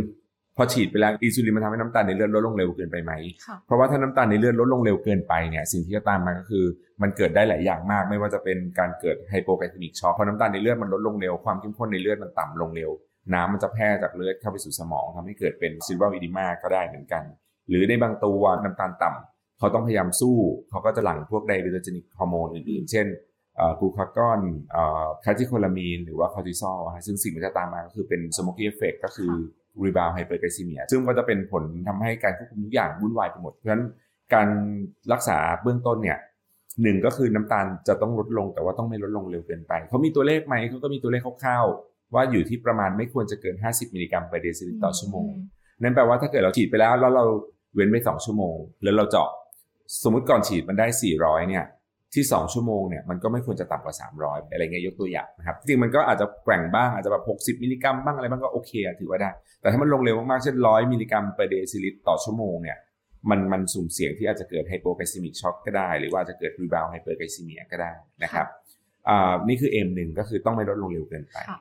[0.58, 3.13] พอฉีดไปแล้วอินซูลินมันทำให้น้ำตาลในเลือดลดลงเร็วเกินไปไหม
[3.45, 6.65] ค่ะเพราะว่าถ้าน้ำตาลในเลือดลดลงเร็วเกินไปเนี่ยสิ่งที่จะตามมาก็คือ
[7.01, 12.91] มันเกิดได้หลายอย่างมาก ไม่ว่าจะเป็นการเกิด hypoglycemic shock เพราะน้ำตาลในเลือดมันลดลงเร็วความเข้มข้นในเลือดมันต่ำลงเร็ว
[13.34, 17.23] น้ำมันจะแพร่จากเลือดเข้าไปสู่สมองทำให้เกิดเป็น cerebral edema ก็ได้เหมือนกัน
[17.69, 19.31] หรือในบางตัวน้ำตาลต่ำ
[19.62, 20.38] เขาต้องพยายามสู้
[20.69, 23.08] เขาก็จะหลั่งพวก diabetogenic hormone อื่นๆ เช่น
[23.80, 24.39] glucagon
[25.23, 29.32] catecholamine หรือว่าคอร์ติซอลอะฮะซึ่งสิ่งที่จะตามมาก็คือเป็น Somogyi effect ก็คือ
[29.84, 33.84] rebound hyperglycemia ซึ่งก็จะเป็นผลทำให้การควบคุมทุกอย่างวุ่นวายไปหมด เพราะฉะนั้น
[34.34, 34.47] การ
[35.13, 36.17] รักษาเบื้องต้นเนี่ย
[36.82, 45.30] หนึ่งก็คือน้ำตาลจะต้องลดลงแต่ว่าต้องไม่ลดลงเร็วเกินไป เขามีตัวเลขไหมเขาก็มีตัวเลขคร่าวๆ ว่าอยู่ที่ประมาณไม่ควรจะเกิน 50 มิลลิกรัม per deciliter ต่อชั่วโมง
[45.82, 47.26] นั่นแปลว่าถ้าเกิดเราฉีดไปแล้ว แล้วเรา
[47.76, 49.30] เว้นไป 2 ชั่วโมง แล้วเราเจาะ
[50.04, 51.65] สมมุติก่อนฉีดมันได้ 400 เนี่ย
[52.15, 62.77] ที่ 2 ชั่วโมงเนี่ยมันก็ไม่ควรจะต่ำกว่า 300 อะไรเงี้ยยกตัวอย่างนะครับจริงๆมันก็อาจจะแกว่งบ้างอาจจะแบบ60 มิลลิกรัมบ้างอะไรบ้างก็โอเคอะถือว่าได้ แต่ถ้ามันลงเร็วมากๆ เช่น 100 มิลลิกรัม per deciliter ต่อชั่วโมงเนี่ย
[63.30, 67.91] มันมันสุ่มเสี่ยงที่อาจจะเกิด hypoglycemic shock ก็ได้ หรือว่าจะเกิด rebound hyperglycemia ก็ได้
[68.23, 68.47] นะครับ
[69.10, 71.60] อ่านี่คือ M หนึ่งก็คือต้องไม่ลดลงเร็วเกินไปค่ะ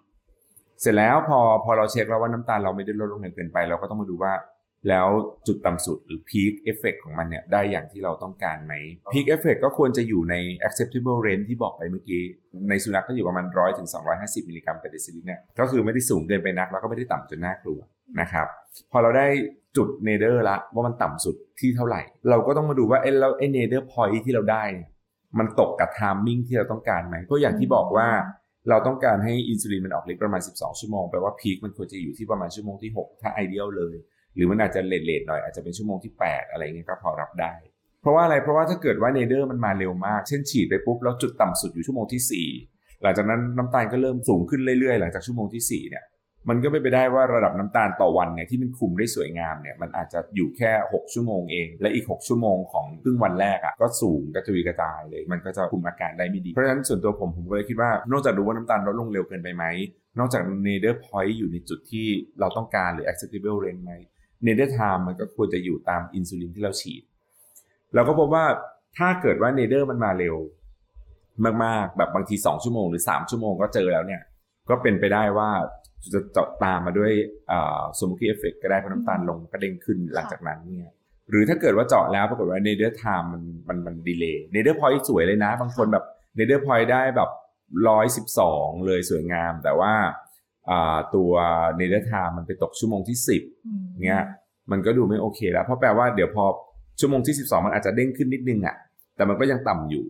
[0.81, 4.33] เสร็จแล้วพอพอเราเช็กแล้วว่าน้ำตาลเราไม่ได้ลดลงเร็วเกินไป เราก็ต้องมาดูว่า
[4.88, 5.09] แล้ว
[5.47, 8.75] จุดต่ำสุดหรือ peak effect ของมันเนี่ยได้อย่างที่เราต้องการไหม
[9.12, 10.35] peak effect ก็ควรจะอยู่ใน
[10.66, 12.23] acceptable range ที่บอกไปเมื่อกี้
[12.69, 13.88] ในสุนัขก็อยู่ประมาณ 100ถึง
[14.19, 17.81] 250 มิลลิกรัม per deciliter เนี่ยก็คือไม่ได้สูงเกินไปนัก แล้วก็ไม่ได้ต่ำจนน่ากลัว
[18.21, 18.47] นะครับ
[18.93, 19.27] พอเราได้
[19.77, 24.64] จุด nadir ละว่ามันต่ำสุดที่เท่าไหร่ เราก็ต้องมาดูว่าเอ๊ะแล้วไอ้ nadir point ที่เราได้
[25.38, 28.09] มันตกกับ timing ที่เราต้องการไหมเพราะอย่างที่บอกว่า
[28.69, 33.95] เราต้องการให้อินซูลินมันออกฤทธิ์ประมาณ 12 ชั่วโมงแปลว่า peak มันควรจะอยู่ที่ประมาณชั่วโมงที่ 6 ถ้า ideal เลย
[34.35, 37.55] หรือมันอาจจะ late late หน่อยอาจจะเป็นชั่วโมงที่ 8 อะไรเงี้ยก็พอรับได้
[38.03, 46.05] เพราะว่าอะไรเพราะว่าถ้าเกิดว่า nadir มันมาเร็วมาก เช่นฉีดไปปุ๊บแล้วจุดต่ำสุดอยู่ชั่วโมงที่ 4 หลังจากนั้นน้ำตาลก็เริ่มสูงขึ้นเรื่อยๆ หลังจากชั่วโมงที่4เนี่ย
[46.49, 59.64] มันก็เป็นไปได้ว่าระดับน้ำตาลต่อวันเนี่ยที่มันคุมได้สวยงามเนี่ยมันอาจจะอยู่แค่ 6 ชั่วโมงเอง และอีก 6 ชั่วโมงของครึ่งวันแรกอ่ะก็สูงกระจุยกระจายเลย มันก็จะคุมอาการได้ไม่ดี เพราะฉะนั้นส่วนตัวผมผมก็เลยคิดว่านอกจากดูว่าน้ำตาลลดลงเร็วเกินไปไหม
[60.19, 62.07] นอกจาก nadir point อยู่ในจุดที่
[62.40, 63.93] เราต้องการหรือ acceptable range ไหม
[64.46, 67.03] nadir time มันก็ควรจะอยู่ตามอินซูลินที่เราฉีด
[67.94, 68.44] เราก็พบว่า
[68.98, 70.37] ถ้าเกิดว่า nadir มันมาเร็ว
[71.64, 74.22] มากๆ แบบบางที 2 ชั่วโมงหรือ 3 ชั่วโมงก็เจอแล้วเนี่ย
[74.68, 75.50] ก็เป็นไปได้ว่า
[76.12, 77.12] จะเจาะตามมาด้วย
[77.99, 80.92] Somogyi effect ก็ได้เพราะน้ำตาลลงก็เด้งขึ้นหลังจากนั้นเนี่ย
[81.31, 86.05] หรือถ้าเกิดว่าเจาะแล้วปรากฏว่า nadir time มันมันมัน delay nadir point สวยเลยนะ บางคนแบบ
[86.37, 87.31] nadir point ได้แบบ
[87.88, 89.92] ร้อยสิบสองเลยสวยงาม แต่ว่า
[91.14, 91.33] ตัว
[91.77, 93.42] nadir time มันไปตกชั่วโมงที่สิบ
[94.05, 94.23] เนี่ย
[94.70, 96.44] มันก็ดูไม่โอเคแล้ว เพราะแปลว่าเดี๋ยวพอ
[97.01, 98.77] ชั่วโมงที่สิบสองมันอาจจะเด้งขึ้นนิดนึงอ่ะ
[99.16, 100.05] แต่มันก็ยังต่ำอยู่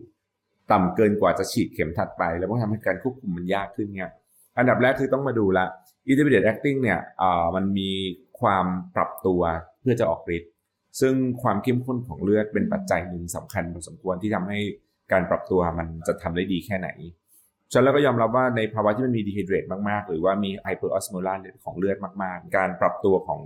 [0.71, 4.11] ต่ำเกินกว่าจะฉีดเข็มถัดไป แล้วก็ทำให้การควบคุมมันยากขึ้นเนี่ย
[4.57, 5.65] อันดับแรกคือต้องมาดูละ
[6.09, 6.99] intermediate acting เนี่ย
[7.55, 7.89] มันมี
[8.39, 9.41] ความปรับตัว
[9.81, 10.51] เพื่อจะออกฤทธิ์
[11.01, 14.59] ซึ่งความเข้มข้นของเลือดเป็นปัจจัยหนึ่งสำคัญพอสมควรที่ทำให้
[15.11, 16.89] การปรับตัวมันจะทำได้ดีแค่ไหน
[17.73, 23.41] ฉะนั้นแล้วก็ยอมรับว่าในภาวะที่มันมี dehydrate มากๆ หรือว่ามี hyperosmolar ของเลือดมากๆ การปรับตัวของ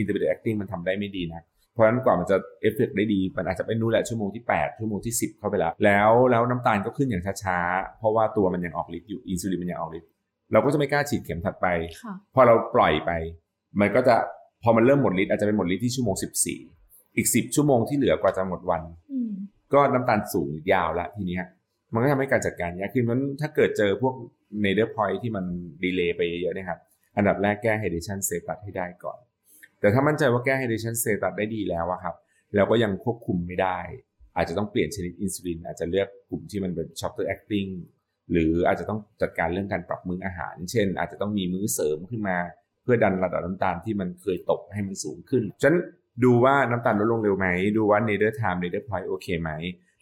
[0.00, 10.10] intermediate acting มันทำได้ไม่ดีนะเพราะฉะนั้นกว่ามันจะเอฟเฟกได้ดี มันอาจจะไปนู่นแหละชั่วโมงที่ 8 ชั่วโมงที่ 10 เข้าไปแล้ว แล้วแล้วน้ำตาลก็ขึ้นอย่างช้าๆ เพราะว่าตัวมันยังออกฤทธิ์อยู่อินซูลินมันยังออกฤทธิ์
[10.52, 11.66] เราก็จะไม่กล้าฉีดเข็มถัดไป
[12.34, 13.10] พอเราปล่อยไป
[13.80, 14.16] มันก็จะ
[14.62, 16.16] พอมันเริ่มหมดฤทธิ์อาจจะเป็นหมดฤทธิ์ที่ชั่วโมง
[16.66, 18.82] 14 อีก 10 ชั่วโมงที่เหลือกว่าจะหมดวัน
[19.74, 21.38] ก็น้ำตาลสูงยาวละทีนี้
[21.92, 24.14] มันก็ทำให้การจัดการยากขึ้นเพราะถ้าเกิดเจอพวก
[24.62, 25.44] nadir point ที่มัน
[25.84, 26.78] delay ไปเยอะๆนะครับ
[27.16, 29.18] อันดับแรกแก้ hydration status ให้ได้ก่อน
[29.80, 32.14] แต่ถ้ามั่นใจว่าแก้ hydration status ได้ดีแล้วอะครับ
[32.54, 33.78] แล้วก็ยังควบคุมไม่ได้
[34.36, 37.66] อาจจะต้องเปลี่ยนชนิดอินซูลิน อาจจะเลือกกลุ่มที่มันเป็น shorter acting
[38.32, 42.38] หรืออาจจะต้องจัดการเรื่องการปรับมื้ออาหาร เช่น อาจจะต้องมีมื้อเสริมขึ้นมา
[42.82, 45.78] เพื่อดันระดับน้ำตาลที่มันเคยตกให้มันสูงขึ้น ฉะนั้น
[46.24, 47.46] ดูว่าน้ำตาลลดลงเร็วไหม
[47.76, 49.50] ดูว่า nadir time nadir point โอเคไหม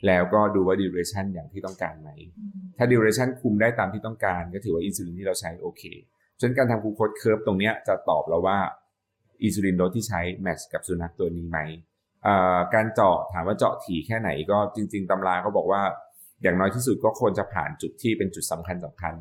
[0.06, 2.10] แล้วก็ดูว่า duration อย่างที่ต้องการไหม
[2.78, 5.82] ถ้า duration คุมได้ตามที่ต้องการ ก็ถือว่าอินซูลินที่เราใช้โอเค
[6.38, 8.58] ฉะนั้นการทำกูโคดเคิร์ฟตรงนี้จะตอบเราว่า
[9.44, 11.58] อินซูลินโดสที่ใช้ match กับสุนัขตัวนี้ไหม
[12.74, 15.82] การเจาะถามว่าเจาะถี่แค่ไหนก็จริง ๆตำราก็บอกว่า
[16.42, 19.14] อย่างน้อยที่สุดก็ควรจะผ่านจุดที่เป็นจุดสำคัญสำคัญ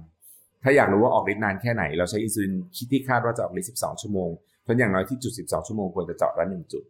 [0.64, 4.30] ถ้าอยากรู้ว่าออกฤทธิ์นานแค่ไหน เราใช้อินซูลินชนิดที่คาดว่าจะออกฤทธิ์12 ชั่วโมง
[4.64, 6.84] เพราะอย่างน้อยที่จุด 12 ชั่วโมงควรจะเจาะละ1จุด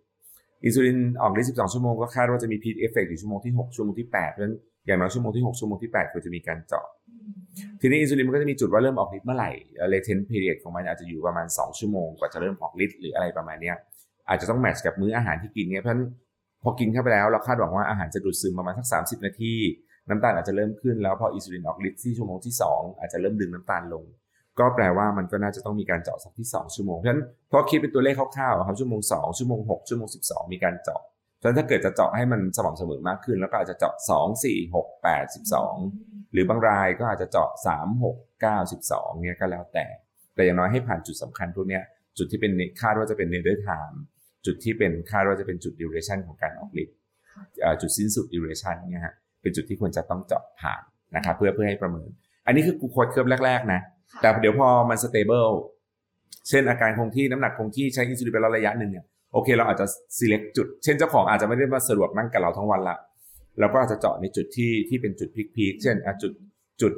[0.65, 4.55] อินซูลินออกฤทธิ์12 ชั่วโมงก็คาดว่าจะมี peak effect อยู่ชั่วโมงที่ 6 ชั่วโมงที่ 8 เพราะฉะนั้น
[4.87, 6.85] อย่างน้อยชั่วโมงที่ 6 ชั่วโมงที่ 8 ควรจะมีการเจาะ
[7.81, 9.51] ทีนี้อินซูลินมันก็จะมีจุดว่าเริ่มออกฤทธิ์เมื่อไหร่
[9.89, 13.73] latent period ของมันอาจจะอยู่ประมาณ 2 ชั่วโมงกว่าจะเริ่มออกฤทธิ์หรืออะไรประมาณนี้
[14.29, 16.05] อาจจะต้อง match กับมื้ออาหารที่กินเนี่ยเพราะฉะนั้น
[16.63, 19.53] พอกินเข้าไปแล้วเราคาดหวังว่าอาหารจะดูดซึมประมาณสัก 30 นาที
[20.09, 24.03] น้ำตาลอาจจะเริ่มขึ้นแล้วพออินซูลินออกฤทธิ์ที่ชั่วโมงที่ 2 อาจจะเริ่มดึงน้ำตาลลง
[24.59, 31.01] ก็แปลว่ามันก็น่าจะต้องมีการเจาะสักที่ 2 ชั่วโมง เพราะฉะนั้นพอคิดเป็นตัวเลขคร่าวๆครับชั่วโมง 2 ชั่วโมง 6 ชั่วโมง 12 มีการเจาะ
[31.41, 35.35] ฉะนั้นถ้าเกิดจะเจาะให้มันสม่ำเสมอมากขึ้น แล้วก็อาจจะเจาะ 2 4 6 8
[35.75, 39.85] 12 หรือบางรายก็อาจจะเจาะ 3 6 9 12เนี่ยก็แล้วแต่
[40.35, 41.79] แต่อย่างน้อยให้ผ่านจุดสำคัญพวกนี้
[42.17, 44.01] จุดที่เป็นคาดว่าจะเป็น nadir time
[44.45, 46.97] จุดที่เป็นคาดว่าจะเป็นจุด duration ของการออกฤทธิ์
[47.81, 50.81] จุดสิ้นสุด duration เนี่ยฮะเป็นจุดที่ควรจะต้องเจาะผ่าน
[51.15, 52.09] นะครับเพื่อเพื่อให้ประเมิน
[52.45, 53.81] อันนี้คือกูโคดเคลือบแรกๆนะ
[54.21, 55.47] แต่เดี๋ยวพอมัน stable
[56.49, 59.85] เช่นอาการคงที่น้ำหนักคงที่ใช้อินซูลินไประยะหนึ่งเนี่ยโอเค เราอาจจะ
[60.17, 62.95] select จุด เช่นเจ้าของอาจจะไม่ได้มาสะดวกนั่งกับเราทั้งวันละ
[63.59, 66.31] เราก็อาจจะเจาะในจุดที่ที่เป็นจุด peak ๆเช่นจุด
[66.81, 66.93] จุด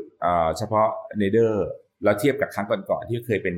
[0.57, 1.65] เฉพาะ nadir
[2.03, 3.55] เราเทียบกับครั้งก่อนๆที่เคยเป็น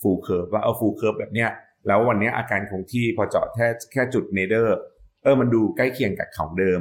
[0.00, 1.50] full curve ว่าเอา full curve แบบเนี้ย
[1.86, 4.76] แล้ววันนี้อาการคงที่พอเจาะแค่แค่จุด nadir
[5.22, 6.80] เออมันดูใกล้เคียงกับของเดิม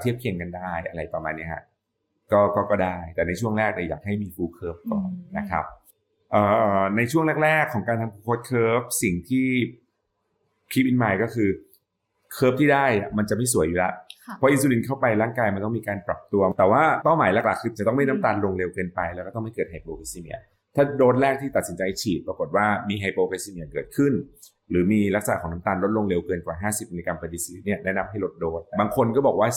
[0.00, 1.62] เทียบเคียงกันได้อะไรประมาณนี้ฮะ
[2.32, 5.64] ก็ก็ก็ได้ แต่ในช่วงแรกเลยอยากให้มี full curve ก่อนนะครับ
[6.96, 9.46] ในช่วงแรก ๆ ของการทำ glucose curve สิ่งที่
[10.72, 11.48] keep in mind ก็คือ
[12.32, 13.92] curve ที่ได้มันจะไม่สวยอยู่แล้ว
[14.36, 20.38] เพราะอินซูลินเข้าไปร่างกายมันต้องมีการปรับตัว แต่ว่าเป้าหมายหลักๆคือจะต้องไม่น้ำตาลลงเร็วเกินไป แล้วก็ต้องไม่เกิด hypoglycemia
[20.76, 24.14] ถ้าโดสแรกที่ตัดสินใจฉีดปรากฏว่ามี hypoglycemia เกิดขึ้น
[24.70, 29.48] หรือมีลักษณะของน้ำตาลลดลงเร็วเกินกว่า 50มิลลิกรัม per เดซิลิตรเนี่ยแนะนำให้ลดโดสบางคนก็บอกว่า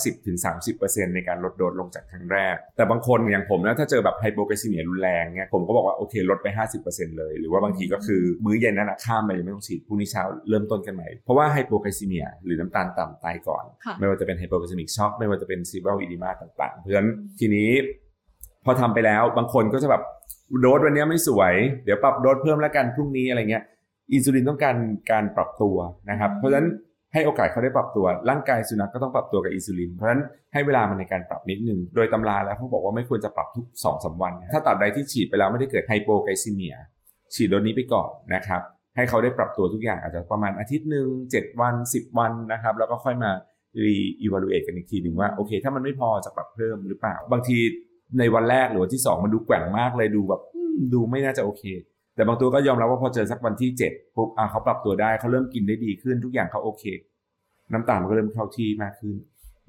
[0.53, 6.47] 10-30%ในการลดโดสลงจากครั้งแรก แต่บางคนอย่างผมนะถ้าเจอแบบ hypoglycemia รุนแรงเนี่ยผมก็บอกว่าโอเคลดไป
[6.83, 13.63] 50%เลย หรือว่าบางทีก็คือมื้อเย็นนั้นข้ามไปยังไม่ต้องฉีดพรุ่งนี้เช้าเริ่มต้นกันใหม่เพราะว่า hypoglycemia หรือน้ำตาลต่ำตายก่อน
[13.99, 17.69] ไม่ว่าจะเป็น hypoglycemic shock ไม่ว่าจะเป็น cerebral edema ต่างๆ เพราะฉะนั้นทีนี้
[18.65, 20.03] พอทำไปแล้วบางคนก็จะแบบ
[20.61, 21.53] โดสวันนี้ไม่สวย
[21.85, 23.63] เดี๋ยวปรับโดสเพิ่มแล้วกันพรุ่งนี้อะไรเงี้ย
[24.13, 24.75] อินซูลินต้องการ
[25.11, 25.75] การปรับตัว
[26.09, 26.67] นะครับ เพราะฉะนั้น
[27.13, 30.21] ให้โอกาสเขาได้ปรับตัว ร่างกายสุนัขก็ต้องปรับตัวกับอินซูลิน เพราะฉะนั้น
[30.53, 36.75] ให้เวลามันในการปรับนิดนึง โดยตำราแล้วเขาบอกว่าไม่ควรจะปรับทุก2อสวัน ถ้าตัดใดที่ฉีดไปแล้วไม่ได้เกิดไฮโปไกซีเมีย
[37.35, 38.61] ฉีดโดนนี้ไปก่อนนะครับ
[38.95, 43.31] ให้เขาได้ปรับตัวทุกอย่างอาจจะประมาณอาทิตย์หนึ่ง7 วัน 10 วันนะครับ แล้วก็ค่อยมา
[43.83, 47.57] รีอีว a ลูเอทกันอีกทีหนึ่งว่าโอเค ถ้ามันไม่พอจะปรับเพิ่มหรือเปล่า บางที
[48.19, 50.41] ในวันแรกหรือวันที่2มันดูแกว่งมากเลยดูแบบ
[50.93, 51.63] ดูไม่น่าจะโอเค
[52.15, 56.83] แต่บางตัวก็ยอมรับว่าพอเจอสักวันที่7ปุ๊บอะเขาปรับตัวได้เขาเริ่มกินได้ดีขึ้นทุกอย่างเขาโอเค
[57.73, 59.15] น้ำตาลมันก็เริ่มเข้าที่มากขึ้น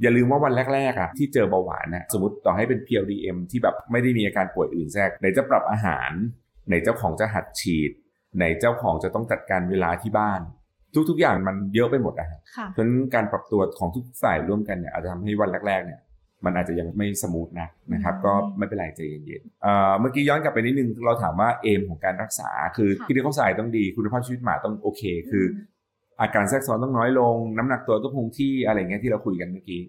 [0.02, 6.10] อย่าลืมว่าวันแรกๆอะที่เจอเบาหวานนะสมมติต่อให้เป็น PLDM ที่แบบไม่ได้มีอาการป่วยอื่นแทรกไหนจะปรับอาหาร
[6.68, 7.90] ไหนเจ้าของจะหัดฉีด
[8.36, 10.40] ไหนเจ้าของจะต้องจัดการเวลาที่บ้าน
[11.10, 12.40] ทุกๆอย่างมันเยอะไปหมดอะค่ะ
[12.72, 16.00] เพราะฉะนั้นการปรับตัวของทุกฝ่ายร่วมกันเนี่ยอาจจะทำให้วันแรกๆเนี่ย
[16.44, 25.44] มันอาจจะยังไม่ smooth นะนะครับก็ไม่เป็นไรใจเย็นๆเมื่อกี้ย้อนกลับไปนิดนึงเราถามว่า aim ของการรักษาคือที่เขาใส่ต้องดีคุณภาพชีวิตหมาต้องโอเค คือ
[26.20, 29.80] อาการแทรกซ้อนต้องน้อยลง น้ำหนักตัวต้องคงที่อะไรเงี้ยที่เราคุยกันเมื่อกี้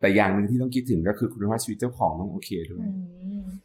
[0.00, 2.86] แต่อย่างหนึ่งที่ต้องคิดถึงก็คือคุณภาพชีวิตเจ้าของต้องโอเคด้วย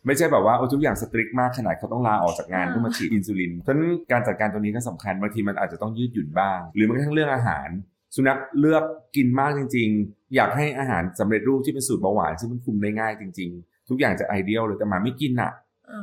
[0.05, 7.67] ไม่ใช่แบบว่าทุกอย่าง strict มากขนาดเขาต้องลาออกจากงานเพื่อมาฉีดอินซูลินเพราะนั้นการจัดการตัวนี้ก็สำคัญบางทีมันอาจจะต้องยืดหยุ่นบ้าง หรือแม้กระทั่งเรื่องอาหาร
[8.15, 8.83] สุนัขเลือก
[9.15, 15.51] กินมากจริง ๆ อยากให้อาหารสำเร็จรูปที่เป็นสูตรเบาหวานซึ่งมันคุมได้ง่ายจริง ๆ ทุกอย่างจะไอเดียลเลยแต่หมาไม่กินอะ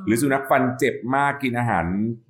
[0.07, 1.85] หรือสุนัขฟันเจ็บมากกินอาหาร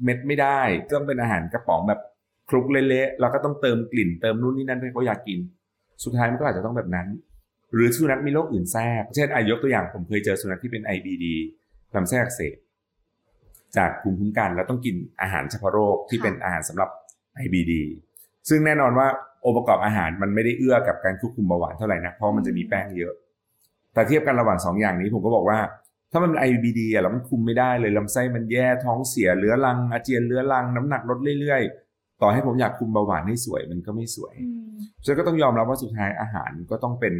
[0.04, 0.60] เม็ดไม่ได้
[0.96, 2.00] ต้องเป็นอาหารกระป๋องแบบ
[2.48, 5.38] คลุกเละๆแล้วก็ต้องเติมกลิ่นเติมนู่นนี่นั่นเพื่อเขาอยากกิน
[6.04, 7.08] สุดท้ายมันก็อาจจะต้องแบบนั้น
[7.74, 11.24] หรือสุนัขมีโรคอื่นแทรกเช่นอายกตัวอย่างผมเคยเจอสุนัขที่เป็น IBD
[11.94, 12.56] ลำไส้อักเสบ
[13.76, 16.90] จากภูมิคุ้มกันแล้วต้องกินอาหารเฉพาะโรคที่เป็นอาหารสำหรับ
[17.44, 17.72] IBD
[18.48, 19.06] ซึ่งแน่นอนว่า
[19.44, 23.12] องค์ประกอบอาหารมันไม่ได้เอื้อกับการควบคุมเบาหวานเท่าไหร่นะเพราะมันจะมีแป้งเยอะ
[23.94, 25.58] แต่เทียบกันระหว่างสองอย่างนี้ผมก็บอกว่า
[26.12, 34.34] ถ้ามันเป็น IBD อะแล้วมันคุมไม่ได้เลยลำไส้มันแย่ท้องเสียเรื้อรัง อาเจียนเรื้อรังน้ำหนักลดเรื่อยๆ ต่อให้ผมอยากคุมเบาหวานให้สวยมันก็ไม่สวย
[35.04, 37.14] ฉะนั้นก็ต้องยอมรับว่าสุดท้ายอาหารก็ต้องเป็น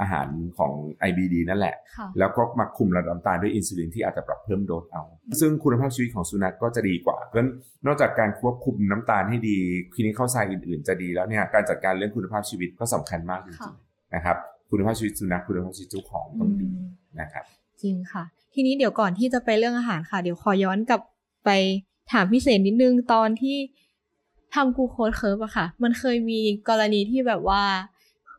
[0.00, 0.28] อาหาร
[0.58, 0.72] ของ
[1.08, 1.74] IBD นั่นแหละ
[2.18, 5.02] แล้วก็มาคุมระดับน้ำตาลด้วยอินซูลินที่อาจจะปรับเพิ่มโดสเอา
[5.40, 7.50] ซึ่งคุณภาพชีวิตของสุนัขกก็จะดีกว่า เพราะฉะนั้น
[7.86, 9.56] นอกจากการควบคุมน้ำตาลให้ดี
[9.94, 14.36] คลินิคเข้าไซอื่นๆ จะดีแล้วเนี่ย การจัดการเรื่องคุณภาพชีวิตก็สำคัญมากจริงๆนะครับ
[14.70, 16.68] คุณภาพชีวิตสุนัขคุณภาพชีวิตเจ้าของต้องดี
[17.20, 17.44] นะครับ
[17.82, 21.00] จริงค่ะ ทีนี้เดี๋ยวก่อนที่จะไปเรื่องอาหารค่ะ เดี๋ยวขอย้อนกลับ
[21.44, 21.50] ไป
[22.12, 23.56] ถามพี่เศษนิดนึงตอนที่
[24.54, 27.62] ทำกูโคดเคิร์ฟอะค่ะ มันเคยมีกรณีที่แบบว่า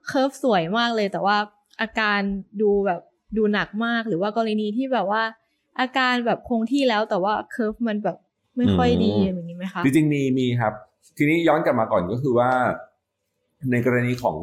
[0.07, 1.37] เคิร์ฟสวยมากเลย แต่ว่า
[1.81, 2.19] อาการ
[2.61, 3.01] ดูแบบ
[3.37, 5.23] ดูหนักมากหรือว่ากรณีที่แบบว่า
[5.79, 8.17] อาการแบบคงที่แล้วแต่ว่า curve มันแบบ
[8.57, 10.73] ไม่ค่อยดีอย่างนี้ไหมคะจริงๆมีมีครับ
[11.17, 12.49] ทีนี้ย้อนกลับมาก่อนก็คือว่า
[13.71, 14.37] ในกรณีของ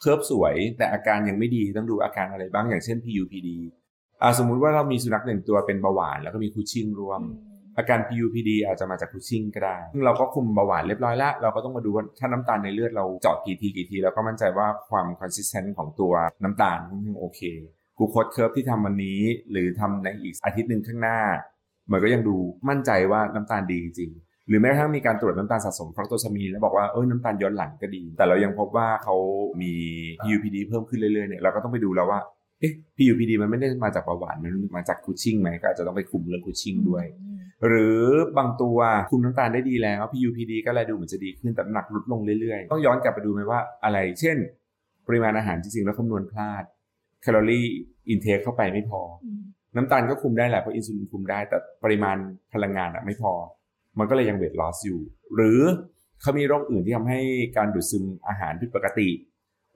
[0.00, 3.48] curve สวย แต่อาการยังไม่ดีต้องดูอาการอะไรบ้างอย่างเช่น PUPD
[4.22, 7.22] อ่าสมมุติว่าเรามีสุนัขหนึ่งตัวเป็นเบาหวาน แล้วก็มี Cushing ร่วม
[7.78, 16.12] อาการ PUPD อาจจะมาจาก Cushing ก็ได้ซึ่งเราก็คุมเบาหวานเรียบร้อยแล้ว เราก็ต้องมาดูว่าถ้าน้ำตาลในเลือดเราเจาะกี่ทีกี่ที แล้วก็มั่นใจว่าความ consistent ของตัว
[16.42, 17.40] น้ำตาลค่อนข้างโอเค
[17.98, 21.18] กูโคดเคิร์ฟที่ทำวันนี้ หรือทำในอีกอาทิตย์หนึ่งข้างหน้า
[21.92, 22.36] มันก็ยังดู
[22.68, 24.12] มั่นใจว่าน้ำตาลดีจริง
[24.48, 29.16] หรือแม้กระทั่งมีการตรวจน้ำตาลสะสม fructosamine แล้วบอกว่าเออน้ำตาลย้อนหลังก็ดี แต่เรายังพบว่าเขา
[29.62, 29.72] มี
[30.22, 32.20] PUPD เพิ่มขึ้นเรื่อยๆเนี่ยเราก็ต้องไปดูแล้วว่า
[32.60, 37.04] เอ๊ะ PUPD มันไม่ได้มาจากเบาหวานมันมาจาก Cushing ไหมก็อาจจะต้องไปคุมเรื่อง Cushing ด้วย
[37.66, 38.00] หรือ
[38.38, 38.78] บางตัว
[39.10, 44.36] คุมน้ำตาลได้ดีแล้ว PUPD ก็แลดูเหมือนจะดีขึ้นแต่น้ำหนักลดลงเรื่อยๆ ต้องย้อนกลับไปดูไหมว่าอะไร เช่น
[45.08, 46.64] ปริมาณอาหารจริงๆ แล้วคำนวณพลาด
[47.22, 49.02] calorie intake เข้าไปไม่พอ
[49.76, 52.16] น้ำตาลก็คุมได้แหละเพราะอินซูลินคุมได้ แต่ปริมาณ
[52.54, 53.32] พลังงานอะไม่พอ
[53.98, 55.00] มันก็เลยยัง weight loss อยู่
[55.36, 55.60] หรือ
[56.22, 57.20] เขามีโรคอื่นที่ทำให้
[57.56, 59.08] การดูดซึมอาหารผิดปกติ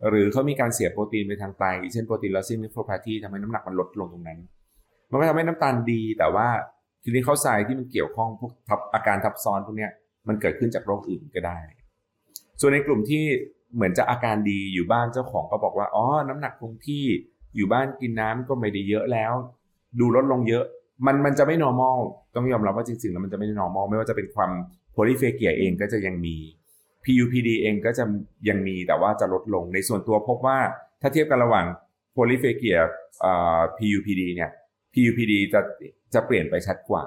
[0.09, 4.39] หรือเขามีการเสียโปรตีนไปทางไตเช่น protein losing nephropathy ทำให้น้ำหนักมันลดลงตรงนั้น
[5.11, 6.49] มันก็ทำให้น้ำตาลดีแต่ว่า
[7.03, 9.89] ทีนี้เข้าใจที่มันเกี่ยวข้องพวกทับอาการทับซ้อนพวกนี้
[10.29, 11.59] มันเกิดขึ้นจากโรคอื่นก็ได้
[12.61, 13.25] ส่วนในกลุ่มที่
[13.75, 17.05] เหมือนจะอาการดีอยู่บ้านเจ้าของก็บอกว่าอ๋อน้ำหนักคงที่
[17.57, 19.33] อยู่บ้านกินน้ำก็ไม่ได้เยอะแล้ว
[20.01, 20.65] ดูลดลงเยอะ
[21.07, 21.99] มันมันจะไม่ normal
[22.35, 24.51] ต้องยอมรับว่าจริงๆแล้วมันจะไม่ normal ไม่ว่าจะเป็นความ
[24.93, 26.37] polyphagia เองก็จะยังมี
[27.05, 28.05] PUPD เองก็จะ
[28.49, 30.59] ยังมีแต่ว่าจะลดลงในส่วนตัวพบว่า
[31.01, 31.67] ถ้าเทียบกันระหว่าง
[32.13, 32.79] polyphagia
[33.79, 34.51] PUPD เนี่ย
[34.93, 35.61] PUPD จะ
[36.15, 37.05] จะเปลี่ยนไปชัดกว่า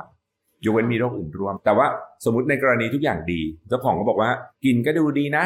[0.66, 1.88] ยกเว้นมีโรคอื่นร่วม แต่ว่า
[2.26, 4.32] สมมติในกรณีทุกอย่างดี เจ้าของก็บอกว่า
[4.66, 5.46] กินก็ดูดีนะ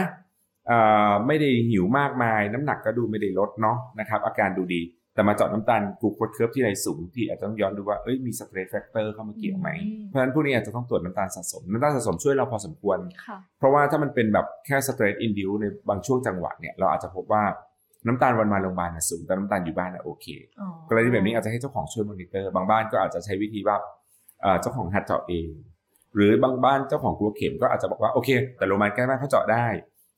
[1.28, 4.82] ไม่ได้หิวมากมาย น้ำหนักก็ดูไม่ได้ลดเนาะนะครับอาการดูดี
[5.16, 9.70] แต่มาเจาะน้ำตาลกูโคดเคิร์ฟที่ไรสูงที่อาจจะต้องย้อนดูว่าเอ้ยมี stress factor เข้ามาเกี่ยวไหม
[10.08, 13.00] เพราะฉะนั้นพวกนี้อาจจะต้องตรวจน้ำตาลสะสม น้ำตาลสะสมช่วยเราพอสมควร
[13.60, 17.44] เพราะว่าถ้ามันเป็นแบบแค่ stress induce ในบางช่วงจังหวะเนี่ยเราอาจจะพบว่า
[18.08, 20.26] น้ำตาลวันมาโรงพยาบาลสูงแต่น้ำตาลอยู่บ้านโอเค
[20.90, 23.78] กรณีแบบนี้อาจจะให้เจ้าของช่วยมอนิเตอร์ บางบ้านก็อาจจะใช้วิธีว่า
[24.62, 25.50] เจ้าของหัดเจาะเอง
[26.16, 29.66] หรือบางบ้านเจ้าของกลัวเข็มก็อาจจะบอกว่าโอเค แต่โรงพยาบาลใกล้บ้านเขาเจาะได้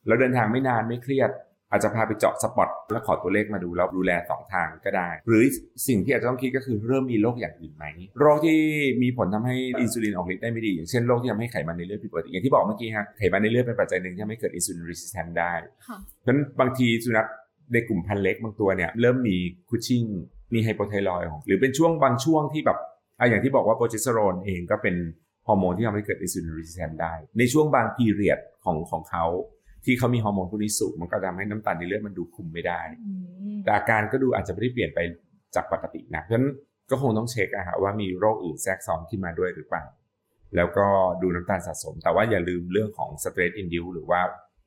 [0.08, 1.32] แล้วเดินทางไม่นานไม่เครียด
[1.72, 5.44] อาจจะพาไปเจาะ spot แล้วขอตัวเลขมาดูแล้วดูแลสองทางก็ได้ หรือ
[5.88, 7.86] สิ่งที่อาจจะต้องคิดก็คือเริ่มมีโรคอย่างอื่นไหม
[8.20, 8.58] โรคที่
[9.02, 15.54] มีผลทำให้อินซูลินออกฤทธิ์ได้ไม่ดีอย่างเช่นโรคที่ทำให้ไขมันในเลือดผิดปกติอย่างที่บอกเมื่อกี้ฮะไขมันในเลือดเป็นปัจจัยหนึ่งที่ทำให้เกิด insulin resistance ได้
[15.88, 17.28] ค่ะเพราะฉะนั้นบางทีสุนัข
[17.74, 19.38] ในกลุ่มพันธุ์เล็กบางตัวเนี่ยเริ่มมี
[19.70, 20.04] Cushing
[20.54, 22.78] มี hypothyroid หรือเป็นช่วงบางช่วงที่แบบ
[23.20, 24.96] อะอย่างที่บอกว่าโปรเจสเตอโรนเองก็เป็น
[25.48, 29.26] ฮอร์โมนที่ทำให้เกิด insulin resistance ได้ ในช่วงบาง period ของของเขา
[29.86, 33.12] ที่เขามีฮอร์โมนพวกนี้สูงมันก็ทำให้น้ำตาลในเลือดมันดูคุมไม่ได้อื
[33.58, 35.00] มแต่อาการก็ดูอาจจะไม่ได้เปลี่ยนไป
[35.56, 36.52] จากปกตินะเพราะฉะนั้น
[36.92, 39.84] ก็คงต้องเช็คอะฮะว่ามีโรคอื่นแทรกซ้อนขึ้นมาด้วยหรือเปล่า
[40.56, 40.88] แล้วก็
[41.22, 44.22] ดูน้ำตาลสะสม แต่ว่าอย่าลืมเรื่องของ stress induce หรือว่า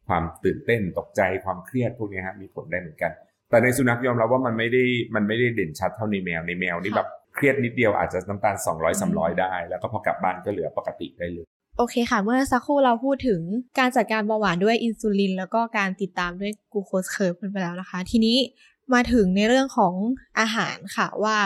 [0.08, 3.12] ความตื่นเต้นตกใจความเครียดพวกนี้ฮะมีผลได้เหมือนกัน
[3.50, 11.46] แต่ในสุนัขยอมรับว่ามันไม่ได้มันไม่ได้เด่นชัดเท่าในแมวในแมวนี่แบบเครียดนิดเดียวอาจจะน้ำตาล 200 300 ได้ แล้วก็พอกลับบ้านก็เหลือปกติได้เลย
[11.78, 13.40] โอเคค่ะ เมื่อสักครู่เราพูดถึง
[13.78, 18.36] การจัดการเบาหวานด้วยอินซูลิน แล้วก็การติดตามด้วย glucose curve กันไปแล้วนะคะ ทีนี้
[18.94, 19.94] มาถึงในเรื่องของ
[20.40, 21.36] อาหารค่ะว่า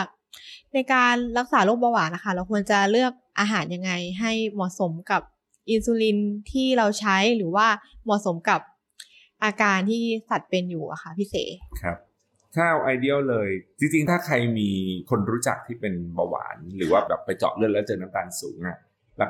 [0.73, 5.21] ในการรักษาโรคเบาหวานนะคะ เราควรจะเลือกอาหารยังไงให้เหมาะสมกับ
[5.69, 6.17] อินซูลิน
[6.51, 7.67] ที่เราใช้หรือว่า
[8.03, 8.61] เหมาะสมกับ
[9.43, 11.35] อาการที่สัตว์เป็นอยู่อะค่ะพี่เส
[11.81, 11.97] ครับ
[12.55, 14.69] ถ้าเอาไอเดียลเลย จริงๆ ถ้าใครมี
[15.09, 18.77] คนรู้จักที่เป็นเบาหวาน หรือว่าแบบไปเจาะเลือดแล้วเจอน้ำตาลสูงอะ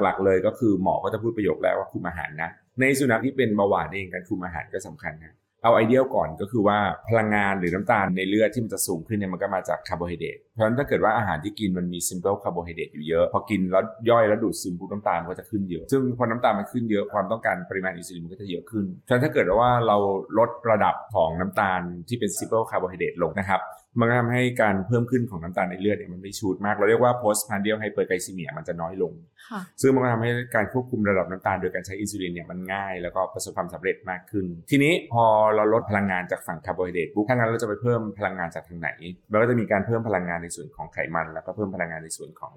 [0.03, 2.49] หลักๆ เลยก็คือหมอก็จะพูดประโยคแรกว่าคุมอาหารนะ
[2.79, 6.77] ในสุนัขที่เป็นเบาหวานเองการคุมอาหารก็สำคัญนะ เอาไอเดียก่อนก็คือว่า
[7.09, 19.97] พลังงานหรือน้ำตาลในเลือดที่มันจะสูงขึ้นเนี่ยมันก็มาจากคาร์โบไฮเดรตเพราะฉะนั้นถ้าเกิดว่าอาหารที่กินมันมี simple carbohydrate อยู่เยอะ พอกินแล้วย่อยแล้วดูดซึมปุ๊บน้ำตาลมันก็จะขึ้นเยอะ ซึ่งพอน้ำตาลมันขึ้นเยอะความต้องการปริมาณอินซูลินมันก็จะเยอะขึ้นฉะนั้นถ้าเกิดว่าเรา
[20.37, 23.61] ลดระดับของน้ำตาลที่เป็น simple carbohydrate ลงนะครับ
[23.99, 29.13] มันก็ทำให้การเพิ่มขึ้นของน้ำตาลในเลือดเนี่ยมันไม่ shoot มาก เราเรียกว่า postprandial hyperglycemia มันจะน้อยลง
[29.49, 35.25] ค่ะซึ่งมันก็ทำให้การควบคุมระดับน้ำตาลโดยการใช้อินซูลินเนี่ยมันง่ายแล้วก็ประสบความสำเร็จมากขึ้น ทีนี้พอ
[35.55, 38.89] เราลดพลังงานจากฝั่งคาร์โบไฮเดรตปุ๊บถ้างั้นเราจะไปเพิ่มพลังงานจากทางไหน
[39.29, 42.53] เราก็จะมีการเพิ่มพลังงานในส่วนของไขมัน แล้วก็เพิ่มพลังงานในส่วนของ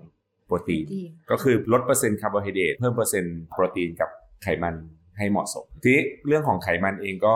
[0.47, 0.85] โปรตีน
[1.31, 4.11] ก็คือลดเปอร์เซ็นต์คาร์โบไฮเดรตเพิ่มเปอร์เซ็นต์โปรตีนกับ
[4.43, 4.75] ไขมัน
[5.19, 7.35] ให้เหมาะสม ทีนี้เรื่องของไขมันเองก็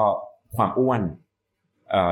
[0.56, 1.25] ความอ้วนเอ่อ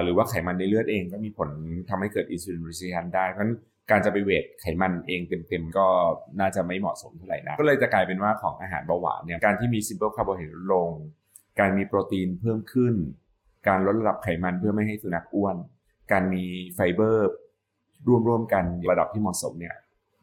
[0.02, 1.50] หรือว่าไขมันในเลือดเองก็มีผล
[1.90, 3.54] ทำให้เกิด insulin resistance ได้เพราะฉะนั้น
[3.90, 5.86] การจะไป weight ไขมันเองเต็มๆก็
[6.40, 10.90] น่าจะไม่เหมาะสมเท่าไหร่นะก็เลยจะกลายเป็นว่าของอาหารเบาหวานเนี่ยการที่มี simple carbohydrate ลง
[11.60, 12.94] การมีโปรตีนเพิ่มขึ้น
[13.68, 15.56] การลดระดับไขมันเพื่อไม่ให้สุนัขอ้วน
[16.12, 16.42] การมี
[16.74, 17.30] ไฟเบอร์
[18.28, 19.74] ร่วมๆกันระดับที่เหมาะสมเนี่ย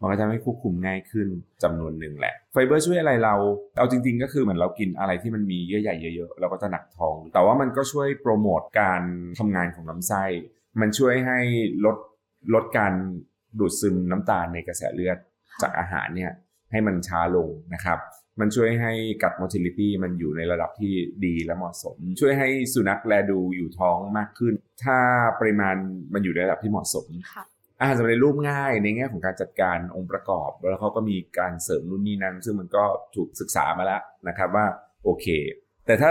[0.01, 1.27] มันก็จะให้ควบคุมง่ายขึ้น
[1.63, 3.35] จำนวนหนึ่งแหละ ไฟเบอร์ช่วยอะไรเรา
[3.77, 9.01] เอาจริง ๆ ก็คือเหมือนเรากินอะไรที่มันมีเยื่อใยเยอะๆเราก็จะหนักท้อง แต่ว่ามันก็ช่วยโปรโมทการ
[9.39, 10.23] ทำงานของลำไส้
[10.81, 11.39] มันช่วยให้
[11.85, 11.97] ลด
[12.53, 12.93] ลดการ
[13.59, 15.17] ดูดซึมน้ำตาลในกระแสเลือด
[15.61, 16.31] จากอาหารเนี่ย
[16.71, 17.99] ให้มันช้าลงนะครับ
[18.39, 20.93] มันช่วยให้กัด motility มันอยู่ในระดับที่
[21.25, 24.97] ดีและเหมาะสม ช่วยให้สุนัขแลดูอยู่ท้องมากขึ้น ถ้า
[25.39, 25.75] ปริมาณ
[26.13, 27.43] มันอยู่ในระดับที่เหมาะสมค่ะ
[27.81, 32.83] อาหารสำเร็จรูปง่ายในแง่ของการจัดการองค์ประกอบ แล้วเขาก็มีการเสริมนู่นนี่นั่นซึ่งมันก็
[33.15, 34.65] ถูกศึกษามาแล้วนะครับว่า
[35.03, 35.25] โอเค
[35.85, 36.09] แต่ถ้า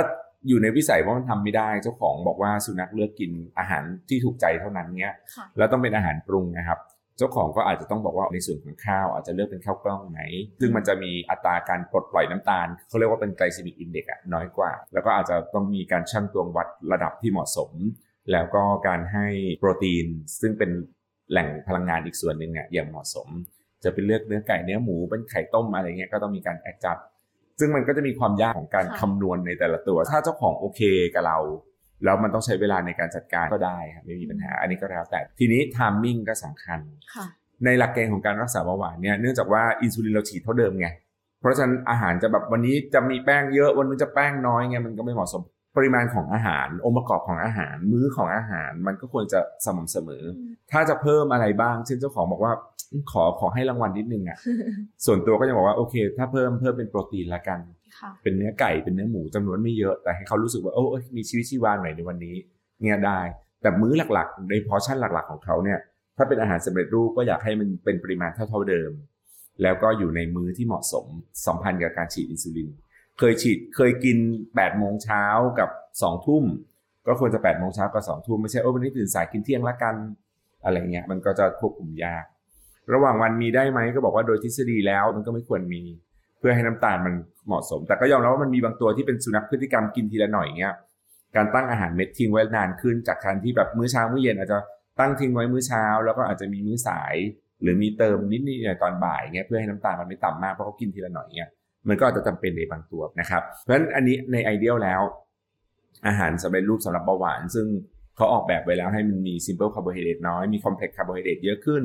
[0.48, 6.78] อยู่ในวิสัยว่ามันทำไม่ได้เจ้าของบอกว่าสุนัขเลือกกินอาหารที่ถูกใจเท่านั้นเนี้ยค่ะแล้วต้องเป็นอาหารปรุงนะครับ
[7.18, 10.22] เจ้าของก็อาจจะต้องบอกว่าในส่วนของข้าวอาจจะเลือกเป็นข้าวกล้องไหม
[10.60, 17.72] ซึ่งมันจะมีอัตราการปลดปล่อยน้ำตาลเขาเรียกว่าเป็น glycemic index น้อยกว่า แล้วก็อาจจะต้องมีการชั่งตวงวัดระดับที่เหมาะสม
[18.32, 19.26] แล้วก็การให้
[19.60, 20.06] โปรตีน
[20.40, 20.70] ซึ่งเป็น
[21.30, 23.28] แหล่งพลังงานอีกส่วนหนึ่งเนี่ยอย่างเหมาะสม
[23.84, 26.98] จะเป็นเลือกเนื้อไก่เนื้อหมูเป็นไข่ต้มอะไรเงี้ยก็ต้องมีการ adjust
[27.60, 30.80] ซึ่งมันก็จะมีความยากของการค่ะคำนวณในแต่ละตัว ถ้าเจ้าของโอเค
[31.14, 31.38] กับเรา
[32.04, 36.80] แล้วมันต้องใช้เวลาในการจัดการก็ได้ครับไม่มีปัญหา อันนี้ก็แล้วแต่ทีนี้ timing ก็สำคัญ
[37.14, 37.26] ค่ะ
[37.64, 40.88] ในหลักเกณฑ์ของการรักษาเบาหวานเนี่ยเนื่องจากว่าอินซูลินเราฉีดเท่าเดิมไง
[41.40, 45.42] เพราะฉะนั้นอาหารจะแบบวันนี้จะมีแป้งเยอะวันนี้จะแป้งน้อยไงมันก็ไม่เหมาะสม
[45.76, 50.24] ปริมาณของอาหาร องค์ประกอบของอาหาร มื้อของอาหาร มันก็ควรจะสม่ำเสมอ
[50.72, 52.52] ถ้าจะเพิ่มอะไรบ้าง เช่นเจ้าของบอกว่า
[53.12, 54.38] ขอขอให้รางวัลนิดนึงอะ
[55.06, 57.60] ส่วนตัวก็จะบอกว่าโอเค ถ้าเพิ่มเพิ่มเป็นโปรตีนละกัน
[57.98, 62.36] ค่ะเป็นเนื้อไก่เป็นเนื้อหมูจำนวนไม่เยอะแต่ให้เขารู้สึกว่าโอ้เอ้ยมีชีวิตชีวาหน่อยในวันนี้
[62.82, 63.20] เนี่ยได้
[63.62, 65.78] แต่มื้อหลักๆ ในพอร์ชั่นหลักๆของเขาเนี่ย
[66.16, 68.92] ถ้าเป็นอาหารสำเร็จรูปก็อยากให้มันเป็นปริมาณเท่าๆเดิม
[69.62, 71.06] แล้วก็อยู่ในมื้อที่เหมาะสม
[71.46, 72.70] สัมพันธ์กับการฉีดอินซูลิน
[73.20, 75.24] เคยฉีดเคยกิน8โมงเช้า
[75.58, 76.44] กับ2ทุ่ม
[77.06, 79.94] ก็ควรจะ8โมงเช้ากับ2ทุ่มไม่ใช่โอ้วันนี้ตื่นสายกินเที่ยงละกัน
[80.64, 82.24] อะไรเงี้ยมันก็จะควบคุมยาก
[82.92, 85.82] ระหว่างวันมีได้ไหมก็บอกว่าโดยทฤษฎีแล้วมันก็ไม่ควรมี
[86.38, 87.14] เพื่อให้น้ำตาลมัน
[87.46, 90.74] เหมาะสม แต่ก็ยอมรับว่ามันมีบางตัวที่เป็นสุนัขพฤติกรรมกินทีละหน่อยเงี้ย
[91.36, 94.58] การตั้งอาหารเม็ดทิ้งไว้นานขึ้นจากการที่แบบมื้อเช้ามื้อเย็นอาจจะ
[95.00, 97.14] ตั้งทิ้งไว้มื้อเช้า แล้วก็อาจจะมีมื้อสาย
[97.62, 101.50] หรือมีเติมนิดๆหน่อยตอนบ่ายเงี้ยเพื่อให้น้ำตาลมันไม่ต่ำมากเพราะเขากินทีละหน่อยเงี้ย
[101.88, 105.02] มันก็อาจจะจำเป็นในบางตัวนะครับ เพราะฉะนั้นอันนี้ในไอเดียแล้ว
[106.06, 107.66] อาหารสำเร็จรูปสำหรับเบาหวาน ซึ่ง
[108.16, 111.82] เขาออกแบบไว้แล้วให้มันมี simple carbohydrate น้อย มี complex carbohydrate เยอะขึ้น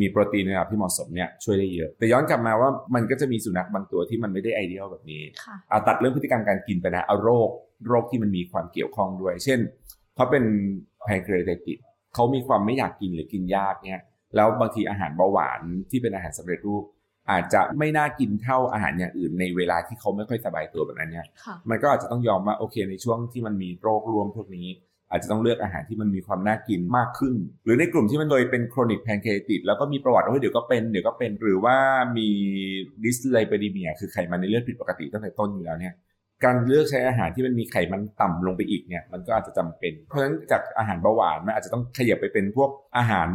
[0.00, 7.48] มีโปรตีนในระดับที่เหมาะสมเนี่ยช่วยได้เยอะ แต่ย้อนกลับมาว่ามันก็จะมีสุนัขบางตัวที่มันไม่ได้ไอเดียแบบนี้ค่ะเอาตัดเรื่องพฤติกรรมการกินไปนะเอาโรค
[7.88, 9.58] โรคที่มันมีความเกี่ยวข้องด้วย เช่น
[10.14, 10.44] เขาเป็น
[11.04, 11.78] pancreatitis
[12.14, 14.02] เขามีความไม่อยากกินหรือกินยากเนี่ย
[14.36, 15.60] แล้วบางทีอาหารเบาหวาน
[15.90, 16.84] ที่เป็นอาหารสำเร็จรูป
[17.30, 24.68] อาจจะไม่น่ากินเท่าอาหารอย่างอื่นในเวลาที่เขาไม่ค่อยสบายตัวแบบนั้นเนี่ยค่ะมันก็อาจจะต้องยอมว่าโอเคในช่วงที่มันมีโรครวมพวกนี้
[25.10, 31.76] อาจจะต้องเลือกอาหารที่มันมีความน่ากินมากขึ้น หรือในกลุ่มที่มันเลยเป็น chronic pancreatitis แล้วก็มีประวัติว่าเดี๋ยวก็เป็นเดี๋ยวก็เป็นหรือว่า
[32.16, 32.28] มี
[33.04, 35.94] ดิสไลเปดีเมียคือไขมันในเลือดผิดปกติตั้งแต่ต้นอยู่แล้วเนี่ย
[36.44, 43.28] การเลือกใช้อาหารที่มันมีไขมันต่ำลงไปอีกเนี่ยมันก็อาจจะจำเป็น เพราะฉะนั้นจากอาหารเบาหวานมันอาจจะต้องขยับไปเป็นพวกอาหาร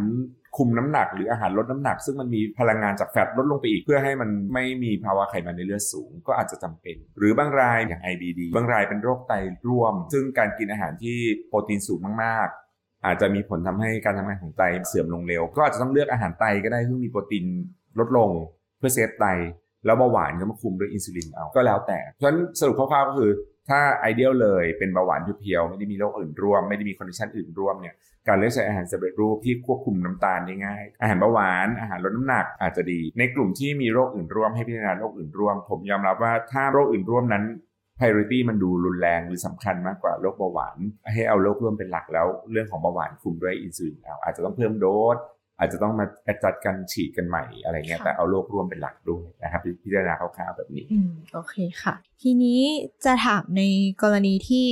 [0.58, 9.34] คุมน้ำหนักหรืออาหารลดน้ำหนัก ซึ่งมันมีพลังงานจากแฟตลดลงไปอีก เพื่อให้มันไม่มีภาวะไขมันในเลือดสูง ก็อาจจะจำเป็น หรือบางรายอย่าง IBD บางรายเป็นโรคไต
[9.68, 17.45] ร่วม ซึ่งการกินอาหารที่โปรตีนสูงมากๆ อาจจะมีผลทำให้การทำงานของไตเสื่อมลงเร็ว ก็อาจจะต้องเลือกอาหารไตก็ได้ซึ่งมีโปรตีน
[17.99, 18.30] ลดลง
[18.78, 19.26] เพื่อ safe ไต
[19.86, 23.32] แล้วเบาหวานก็มาคุมด้วยอินซูลินเอาก็แล้วแต่เพราะฉะนั้นสรุปคร่าวๆก็คือ
[23.70, 27.95] ถ้า ideal เลยเป็นเบาหวาน pure ๆไม่ได้มีโรคอื่นร่วม ไม่ได้มี condition อื่นร่วมเนี่ย
[28.28, 37.45] การเลือกใช้อาหารสำเร็จรูปที่ควบคุมน้ำตาลได้ง่าย อาหารเบาหวานอาหารลดน้ำหนักอาจจะดี ในกลุ่มที่มีโรคอื่นร่วมให้พิจารณาโรคอื่นร่วม ผมยอมรับว่าถ้าโรคอื่นร่วมนั้น
[37.97, 40.78] priority มันดูรุนแรงหรือสำคัญมากกว่าโรคเบาหวาน
[41.13, 45.17] ให้เอาโรคร่วมเป็นหลักแล้ว เรื่องของเบาหวานคุมด้วยอินซูลินเอาอาจจะต้องเพิ่มโดสส
[45.59, 46.05] อาจจะต้องมา
[46.43, 52.61] จัดกันฉีดกันใหม่อะไรเงี้ยค่ะแต่เอาโรคร่วมเป็นหลักด้วยนะครับพิจารณาคร่าวๆแบบนี้อืมโอเคค่ะ ทีนี้
[53.05, 53.61] จะถามใน
[54.03, 54.65] กรณีที่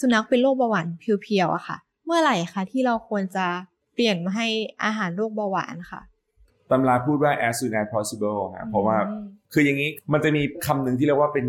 [0.00, 3.46] สุนัขเป็นโรคเบาหวานเพียวๆอะค่ะ เมื่อไหร่คะที่เราควรจะ
[3.94, 4.48] เปลี่ยนมาให้
[4.84, 6.00] อาหารโรคเบาหวานค่ะ
[6.70, 11.46] ตำราพูดว่า as soon as possible ครับเพราะว่าอืมคืออย่างนี้มันจะมีคำหนึ่งที่เรียกว่าเป็น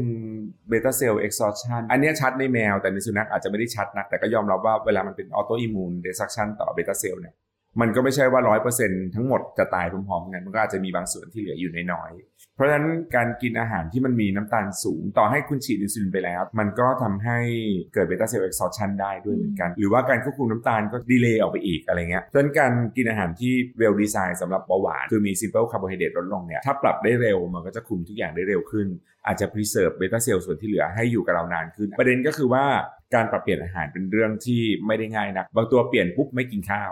[0.72, 7.36] beta cell exhaustion อันเนี้ยชัดในแมวแต่ในสุนัขอาจจะไม่ได้ชัดนักแต่ก็ยอมรับว่าเวลามันเป็น autoimmune destruction ต่อ beta cell เนี่ย
[7.82, 8.42] มันก็ไม่ใช่ว่า
[8.78, 17.38] 100%ทั้งหมดจะตายพร้อมๆกันมันก็อาจจะมีบางส่วนที่เหลืออยู่น้อยๆเพราะฉะนั้นการกินอาหารที่มันมีน้ำตาลสูง ต่อให้คุณฉีดอินซูลินไปแล้ว มันก็ทำให้
[17.94, 28.88] เกิด beta cell exhaustion ได้ด้วยเหมือนกัน หรือว่าการควบคุมน้ำตาลก็ดีเลย์ออกไปอีกอะไรเงี้ยดังนั้นการกินอาหารที่ well design สำหรับเบาหวานคือมี simple carbohydrate ลดลงเนี่ยถ้าปรับได้เร็วมันก็จะคุมทุกอย่างได้เร็วขึ้น
[29.26, 32.66] อาจจะ preserve beta cell ส่วนที่เหลือให้อยู่กับเรานานขึ้น ประเด็นก็คือว่า
[33.16, 36.92] การปรับเปลี่ยนอาหารเป็นเรื่องที่ไม่ได้ง่ายนักบางตัวเปลี่ยนปุ๊บไม่กินข้าว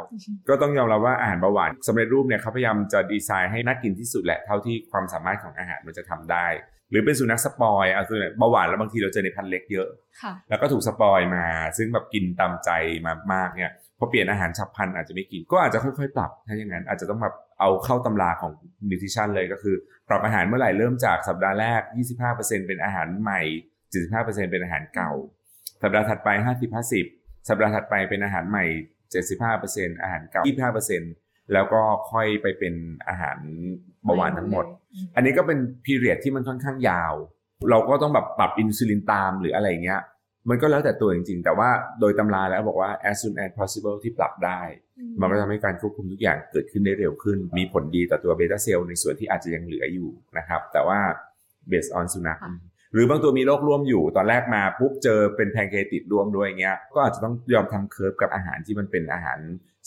[0.50, 6.48] ก็ต้องยอมรับว่าอาหารเบาหวานสำเร็จรูปเนี่ยเขาพยายามจะดีไซน์ให้น่ากินที่สุดแหละเท่าที่ความสามารถของอาหารมันจะทำได้
[6.92, 9.88] หรือเป็นสุนัข spoil เอาสุนัขเบาหวานแล้วบางทีเราเจอในพันธุ์เล็กเยอะ
[10.22, 11.46] ค่ะแล้วก็ถูก spoil มา
[11.78, 12.70] ซึ่งแบบกินตามใจ
[13.06, 18.52] มามากเนี่ยพอเปลี่ยนอาหารฉับพลันอาจจะไม่กินก็อาจจะค่อยๆ ปรับถ้าอย่างนั้นอาจจะต้องแบบเอาเข้าตำราของ
[18.90, 19.76] nutrition เลยก็คือ
[20.10, 21.82] ปรับอาหารเมื่อไหร่เริ่มจากสัปดาห์แรก
[22.24, 23.42] 25%เป็นอาหารใหม่
[23.96, 25.12] 75%เป็นอาหารเก่า
[25.82, 26.30] สัปดาห์ถัดไป
[26.90, 28.66] 50-50 สัปดาห์ถัดไปเป็นอาหารใหม่
[29.34, 30.44] 75%อาหารเก่า
[30.98, 32.74] 25%แล้วก็ค่อยไปเป็น
[33.08, 33.38] อาหาร
[34.04, 34.66] เบาหวานทั้งหมด
[35.16, 37.14] อันนี้ก็เป็นพีเรียดที่มันค่อนข้างยาว
[37.70, 40.02] เราก็ต้องแบบปรับอินซูลินตามหรืออะไรเงี้ย
[40.50, 41.70] มันก็แล้วแต่ตัวจริงๆ แต่ว่า
[42.00, 44.62] โดยตำราแล้วบอกว่า as soon as possible ที่ปรับได้
[45.20, 51.00] มันก็ทำให้การควบคุมทุกอย่างเกิดขึ้นได้เร็วขึ้น มีผลดีต่อตัวเบต้าเซลล์ในส่วนที่อาจจะยังเหลืออยู่นะครับ แต่ว่า
[51.72, 52.52] based on สุนัขค่ะ
[52.94, 59.40] หรือบางตัวมีโรคร่วมอยู่ตอนแรกมาปุ๊บเจอเป็นแพนเคติดร่วมด้วยเงี้ยก็อาจจะต้องยอมทำเคิร์ฟกับอาหารที่มันเป็นอาหาร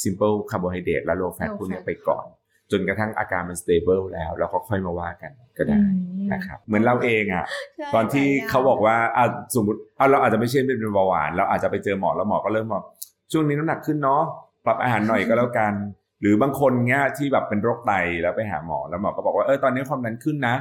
[0.02, 2.24] simple carbohydrate และ low fat low พวกเนี้ย fat ไปก่อน
[2.70, 5.86] จนกระทั่งอาการมัน stable แล้วแล้วก็ค่อยมาว่ากันก็ได้อื
[6.26, 7.44] มนะครับเหมือนเราเองอะ
[7.76, 9.24] ใช่ตอนที่หลยย่งเขาบอกว่าอะ
[9.55, 12.84] สมมติเอาเราอาจจะไม่ใช่เป็นเบาหวาน เราอาจจะไปเจอหมอแล้วหมอก็เริ่มบอก
[13.32, 14.22] ช่วงนี้น้ำหนักขึ้นเนาะ
[14.66, 15.72] ปรับอาหารหน่อยก็แล้วกัน
[16.20, 17.92] หรือบางคนเงี้ยที่แบบเป็นโรคไต
[18.22, 20.55] แล้วไปหาหมอแล้วหมอก็บอกว่าเออตอนนี้ความดันขึ้นนะ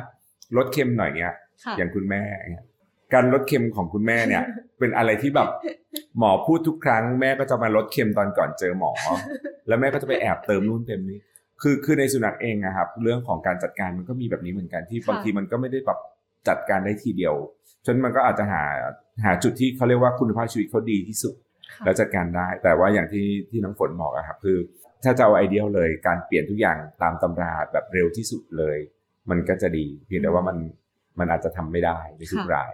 [0.57, 2.21] ลดเค็มหน่อยเงี้ยค่ะอย่างคุณแม่
[2.51, 2.65] เงี้ย
[3.13, 4.43] การลดเค็มของคุณแม่เนี่ย
[4.79, 5.49] เป็นอะไรที่แบบ
[6.17, 8.91] หมอพูดทุกครั้งแม่ก็จะมาลดเค็มตอนก่อนเจอหมอ
[9.67, 11.19] แล้วแม่ก็จะไปแอบเติมนู่นเติมนี้
[11.61, 15.99] คือคือในสุนัขเองนะครับ เรื่องของการจัดการมันก็มีแบบนี้เหมือนกันที่ค่ะบางทีมันก็ไม่ได้แบบ
[16.47, 17.35] จัดการได้ทีเดียว
[17.85, 18.63] ฉะนั้นมันก็อาจจะหา
[19.25, 21.33] หาจุดที่เขาเรียกว่าคุณภาพชีวิตเขาดีที่สุด
[21.73, 24.57] ค่ะแล้วจัดการได้ แต่ว่าอย่างที่ที่น้องฝนบอกอะครับคือ
[25.03, 28.77] ถ้าจะเอาไอเดียเลยการเปลี่ยนทุกอย่างตามตำราแบบเร็วที่สุดเลย
[29.29, 30.57] มันก็จะดีเพียงแต่ว่ามัน
[31.19, 32.73] มันอาจจะทำไม่ได้ในทุกค่ะราย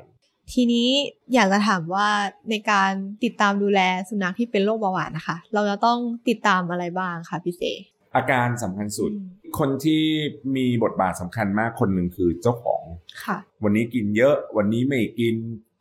[0.54, 0.89] ทีนี้
[1.34, 2.08] อยากจะถามว่า
[2.50, 2.91] ในการ
[3.24, 7.64] ติดตามดูแลสุนัขที่เป็นโรคเบาหวานนะคะ เราจะต้องติดตามอะไรบ้างคะพี่เส
[8.16, 9.28] อาการสำคัญสุดอืม
[9.60, 10.04] คนที่
[10.56, 12.84] มีบทบาทสำคัญมากคนหนึ่งคือเจ้าของ
[13.26, 15.36] ค่ะ วันนี้กินเยอะวันนี้ไม่กิน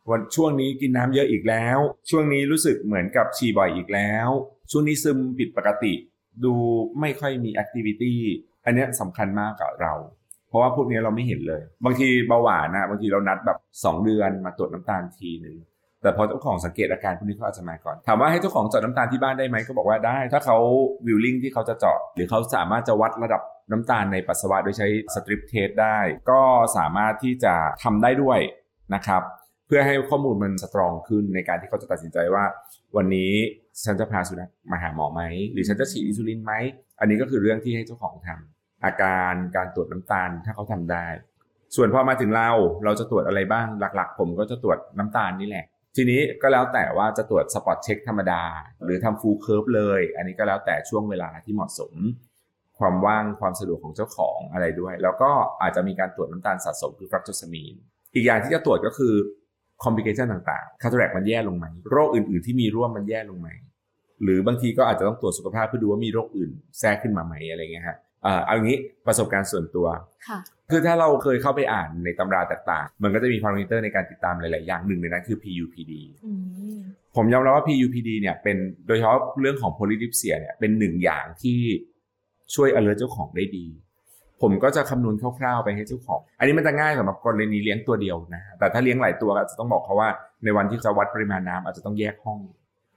[0.09, 1.77] วันช่วงนี้กินน้ำเยอะอีกแล้ว
[2.09, 4.27] ช่วงนี้รู้สึกเหมือนกับฉี่บ่อยอีกแล้ว
[4.71, 5.93] ช่วงนี้ซึมผิดปกติ
[6.43, 6.53] ดู
[6.99, 8.19] ไม่ค่อยมีแอคทิวิตี้
[8.65, 9.93] อันเนี้ยสำคัญมากกับเรา
[10.49, 15.57] เพราะว่าพวกนี้เราไม่เห็นเลย บางทีเบาหวานนะบางทีเรานัดแบบ 2 เดือนมาตรวจน้ำตาลทีหนึ่ง
[16.01, 20.57] แต่พอเจ้าของสังเกตอาการพวกนี้เขาอาจจะมาก่อน ถามว่าให้เจ้าของเจาะน้ำตาลที่บ้านได้ไหมก็บอกว่าได้ ถ้าเขา
[21.07, 23.41] วิลลิ่งที่เขาจะเจาะ หรือเขาสามารถจะวัดระดับ
[23.71, 25.97] น้ำตาลในปัสสาวะโดยใช้strip test ได้
[26.31, 26.41] ก็
[26.77, 28.39] สามารถที่จะทำได้ด้วย
[28.95, 29.21] นะครับ
[29.67, 32.43] เพื่อให้ข้อมูลมัน strong ขึ้นในการที่เขาจะตัดสินใจว่า
[32.95, 33.31] วันนี้
[33.85, 35.21] ฉันจะพาสุนัขมาหาหมอไหม
[35.51, 36.53] หรือฉันจะฉีดอินซูลินไหม
[36.99, 41.05] อันนี้ก็คือเรื่องที่ให้เจ้าของทำ อาการการตรวจน้ำตาลถ้าเขาทำได้
[41.75, 42.49] ส่วนพอมาถึงเรา
[42.85, 45.65] เราจะตรวจอะไรบ้างหลักๆ ผมก็จะตรวจน้ำตาลนี่แหละ
[45.95, 48.43] ทีนี้ก็แล้วแต่ว่าจะตรวจ spot check ธรรมดา
[48.83, 51.93] หรือทำ full curve เลย อันนี้ก็แล้วแต่ช่วงเวลาที่เหมาะสม
[52.79, 57.73] ความว่างความสะดวกของเจ้าของอะไรด้วย แล้วก็อาจจะมีการตรวจน้ำตาลสะสมคือฟรักโตซามีน
[58.15, 59.13] อีกอย่างที่จะตรวจก็คือ
[59.83, 63.49] คอมพลิเคชันต่างๆคาทแรกมันแย่ลงไหมโรคอื่นๆ ที่มีร่วมมันแย่ลงไหม
[64.23, 67.97] หรือบางทีก็อาจจะต้องตรวจสุขภาพเพื่อดูว่ามีโรคอื่นแทรกขึ้นมาไหมอะไรเงี้ยฮะ
[68.45, 69.87] เอางี้ประสบการณ์ส่วนตัว
[70.27, 70.39] ค่ะ
[70.71, 75.93] คือถ้าเราเคยเข้าไปอ่านในตำราต่างๆ มันก็จะมีพารามิเตอร์ในการติดตามหลาย ๆ อย่างหนึ่งในนั้นคือ PUPD
[76.25, 76.33] อื
[76.75, 76.79] ม
[77.15, 78.57] ผมยอมรับว่า PUPD เนี่ยเป็น
[78.87, 81.59] โดยเฉพาะเรื่องของ polydipsia เนี่ยเป็นหนึ่งอย่างที่
[82.55, 83.65] ช่วย alert เจ้าของได้ดี
[84.41, 90.09] ผมก็จะคำนวณคร่าว ๆ ไปให้เจ้าของ อันนี้มันจะง่ายสำหรับกรณีเลี้ยงตัวเดียวนะฮะแต่ถ้าเลี้ยงหลายตัวก็อาจจะต้องบอกเขาว่า
[90.43, 92.39] ในวันที่จะวัดปริมาณน้ำอาจจะต้องแยกห้อง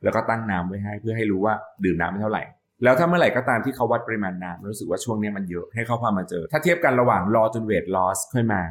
[0.04, 1.54] แล้วก็ตั้งน้ำไว้ให้เพื่อให้รู้ว่า
[1.84, 2.42] ดื่มน้ำไม่เท่าไหร่
[2.84, 8.62] แล้วถ้าเมื่อไหร่ก็ตามที่เขาวัดปริมาณน้ำรู้สึกว่าช่วงเนี้ยมันเยอะให้เขาพามาเจอ ถ้าเทียบกันระหว่างรอจน weight loss ค่อยมา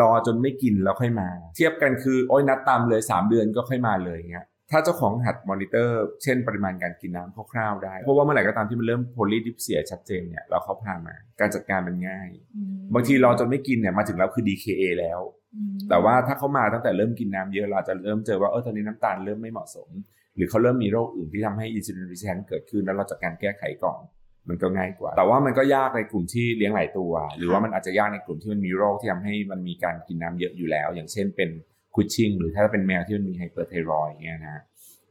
[0.00, 15.20] รอจนไม่กินแล้วค่อยมา เทียบกันคือโอ้ยนัดตามเลย 3 เดือนก็ค่อยมาเลยเงี้ยถ้าเจ้าของหัดมอนิเตอร์ เช่นปริมาณการกินน้ำคร่าวๆได้ เพราะว่าเมื่อไหร่ก็ตามที่มันเริ่ม polydipsia ชัดเจนเนี่ยเราเขาพามา การจัดการมันง่ายอืมบางทีรอจนไม่กินเนี่ยมาถึงแล้วคือ DKA แล้ว
[15.54, 19.88] อืมแต่ว่าถ้าเขามาตั้งแต่เริ่มกินน้ำเยอะเราอาจจะเริ่มเจอว่าเออตอนนี้น้ำตาลเริ่มไม่เหมาะสม
[20.36, 24.00] หรือเขาเริ่มมีโรคอื่นที่ทำให้ insulin resistance เกิดขึ้นแล้วเราจัดการแก้ไขก่อน
[24.48, 31.50] มันก็ง่ายกว่า แต่ว่ามันก็ยากในกลุ่มที่เลี้ยงหลายตัว หรือว่ามันอาจจะยากในกลุ่มที่มันมีโรคที่ทำให้มันมีการกินน้ำเยอะอยู่แล้ว อย่างเช่นเป็น
[31.94, 34.62] Cushing หรือถ้าเป็นแมวที่มันมี hyperthyroid เงี้ยนะ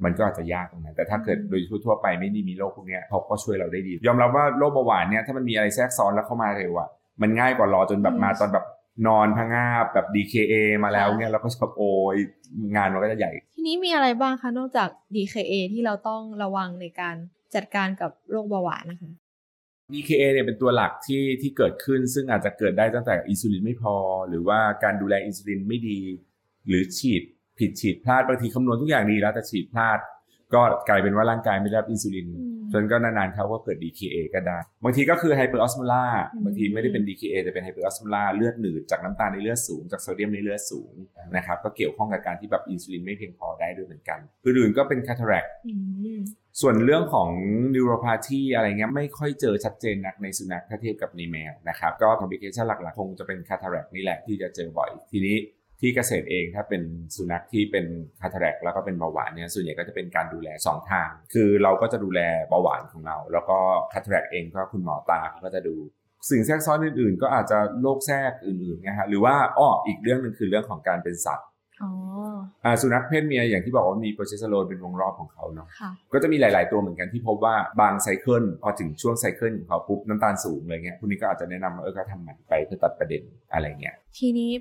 [0.04, 6.90] มันก็อาจจะยากตรงนั้นแต่ถ้าเกิดโดยทั่วๆไปไม่ได้มีโรคพวกเนี้ยเขาก็ช่วยเราได้ดี ยอมรับว่าโรคเบาหวานเนี่ยถ้ามันมีอะไรแทรกซ้อนแล้วเข้ามาเร็วอะ
[7.22, 8.66] มันง่ายกว่ารอจนแบบมาตอนแบบ
[9.08, 11.84] นอนพังงาบแบบ DKA มาแล้วเนี่ยแล้วก็จะแบบโอ
[12.16, 12.18] ย
[12.76, 17.16] งานมันก็จะใหญ่ ทีนี้มีอะไรบ้างคะ นอกจาก DKA ที่เราต้องระวังในการ
[17.56, 19.12] จัดการกับโรคเบาหวานนะคะ
[19.94, 23.96] DKA เนี่ยเป็นตัวหลักที่ที่เกิดขึ้นซึ่งอาจจะเกิดได้ตั้งแต่อินซูลินไม่พอ
[24.30, 26.00] หรือว่าการดูแลอินซูลินไม่ดี
[26.68, 27.24] หรือฉีด
[27.60, 30.00] ผิดฉีดพลาดบางทีคำนวณทุกอย่างดีแล้วแต่ฉีดพลาด
[30.54, 40.94] ก็กลายเป็นว่าร่างกายไม่ได้รับอินซูลินอืมจนก็นานๆเขาก็เกิด DKA ก็ได้ บางทีก็คือ hyperosmolar อืมบางทีไม่ได้เป็น DKA แต่เป็น hyperosmolar เลือดหนืดจากน้ำตาลในเลือดสูงจากโซเดียมในเลือดสูง
[41.36, 45.74] นะครับก็เกี่ยวข้องกับการที่แบบอินซูลินไม่เพียงพอได้ด้วยเหมือนกันอื่นๆก็เป็น cataract อื
[46.18, 46.20] ม
[46.62, 47.30] ส่วนเรื่องของ
[47.76, 55.36] neuropathy อะไรเงี้ยไม่ค่อยเจอชัดเจนนักในสุนัขถ้าเทียบกับในแมวนะครับก็ complication หลักๆคงจะเป็น cataract นี่แหละที่จะเจอบ่อยทีนี้
[55.84, 56.82] ที่เกษตรเองถ้าเป็น
[57.16, 57.86] สุนัขที่เป็น
[58.22, 63.58] cataract แล้วก็เป็นเบาหวานเนี่ยส่วนใหญ่ก็จะเป็นการดูแล 2 ทาง คือเราก็จะดูแลเบาหวานของเรา แล้วก็
[63.94, 65.76] cataract เองก็คุณหมอตาเขาก็จะดู
[66.30, 71.48] สิ่งแทรกซ้อนอื่นๆ ก็อาจจะโรคแทรกอื่นๆนะฮะหรือว่าอ้ออีกเรื่องหนึ่งคือเรื่องของการเป็นสัตว์
[71.84, 71.92] อ๋อ
[72.66, 83.22] อ่าสุนัขเพศเมียอย่างที่บอกว่ามีโปรเจสเตอโรนเป็นวงรอบของเขาเนาะค่ะก็จะมีหลาย ๆ ตัวเหมือนกันที่พบว่าบาง cycle พอถึงช่วง cycle ของเขาปุ๊บน้ำตาลสูงอะไรเงี้ยพวกนี้ก็อาจจะแนะนำว่าเออก็ทำหมันไปเพื่อตัดประเด็น
[83.54, 84.52] อะไรเงี้ยทีนี้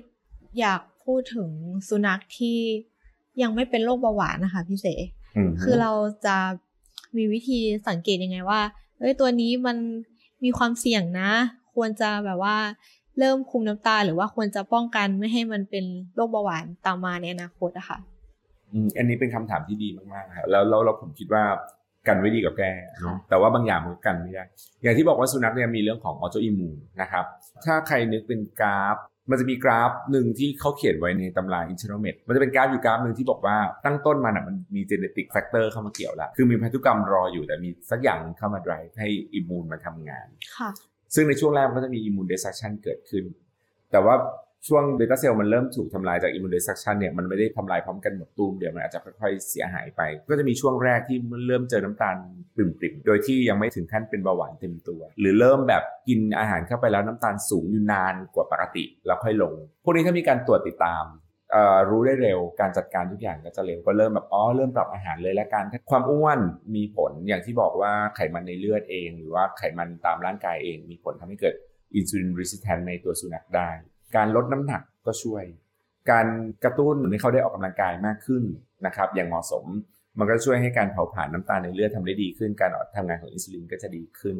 [0.59, 1.49] อยาก พูดถึง
[1.89, 2.59] สุนัขที่
[3.41, 4.87] ยังไม่เป็นโรคเบาหวานนะคะพี่เส
[5.35, 5.91] อืมคือเรา
[6.25, 6.37] จะ
[7.17, 8.61] มีวิธีสังเกตยังไงว่า
[8.99, 9.77] เอ้ยตัวนี้มัน
[10.43, 11.31] มีความเสี่ยงนะ
[11.75, 12.57] ควรจะแบบว่า
[13.19, 15.85] เริ่มคุมน้ำตาลหรือว่าควรจะป้องกันไม่ให้มันเป็น
[16.15, 17.97] โรคเบาหวานตามมาในอนาคตอะค่ะ
[18.71, 21.43] อืมอันนี้เป็นคำถามที่ดีมากๆครับแล้วแล้วเราผมคิดว่า
[22.07, 24.43] กันไว้ดีกว่าแก้เนาะแต่ว่าบางอย่างมันก็กันไม่ได้
[24.83, 27.25] อย่างที่บอกว่าสุนัขเนี่ยมีเรื่องของออโตอิมูนนะครับ
[27.65, 28.97] ถ้าใครนึกเป็นกราฟ
[29.29, 40.69] มันจะมีกราฟหนึ่งที่เขาเขียนไว้ในตำรา internal med มันจะเป็นกราฟอยู่กราฟหนึ่งที่บอกว่าตั้งต้นมันอะมันมี genetic factor เข้ามาเกี่ยวแล้วคือมีพันธุกรรมรออยู่แต่มีสักอย่างหนึ่งเข้ามา drive ให้ immune มาทำงาน ค่ะ
[41.15, 43.23] ซึ่งในช่วงแรกมันก็จะมี immune destruction เกิดขึ้น
[43.91, 44.15] แต่ว่า
[44.67, 52.15] ช่วง beta cell มันเริ่มถูกทำลายจาก immune destruction เนี่ยมันไม่ได้ทำลายพร้อมกันหมดตูมเดี๋ยวมันอาจจะค่อยๆเสียหายไป ก็จะมีช่วงแรกที่มันเริ่มเจอน้ำตาล
[52.55, 59.53] ปริ่มๆ โดยที่ยังไม่ถึงขั้นเป็นเบาหวานเต็มตัว หรือเริ่มแบบกินอาหารเข้าไปแล้วน้ำตาลสูงอยู่นานกว่าปกติ แล้วค่อยลง
[59.83, 61.05] พวกนี้ถ้ามีการตรวจติดตาม
[61.89, 66.39] รู้ได้เร็วการจัดการทุกอย่างก็จะเร็วก็เริ่มแบบอ๋อเริ่มปรับอาหารเลยและการความอ้วน
[66.75, 71.55] มีผลอย่างที่บอกว่าไขมันในเลือดเอง หรือว่าไขมันตามร่างกายเอง มีผลทำให้เกิด
[71.95, 73.69] อินซูลินรีสิสแทนในตัวสุนัขได้
[74.15, 75.43] การลดน้ำหนักก็ช่วย
[76.11, 76.27] การ
[76.63, 78.43] กระตุ้นให้เขาได้ออกกำลังกายมากขึ้น
[78.85, 79.65] นะครับ อย่างเหมาะสม
[80.19, 84.37] มันก็ช่วยให้การเผาผลาญน้ำตาลในเลือดทำได้ดีขึ้น การทำงานของอินซูลินก็จะดีขึ้น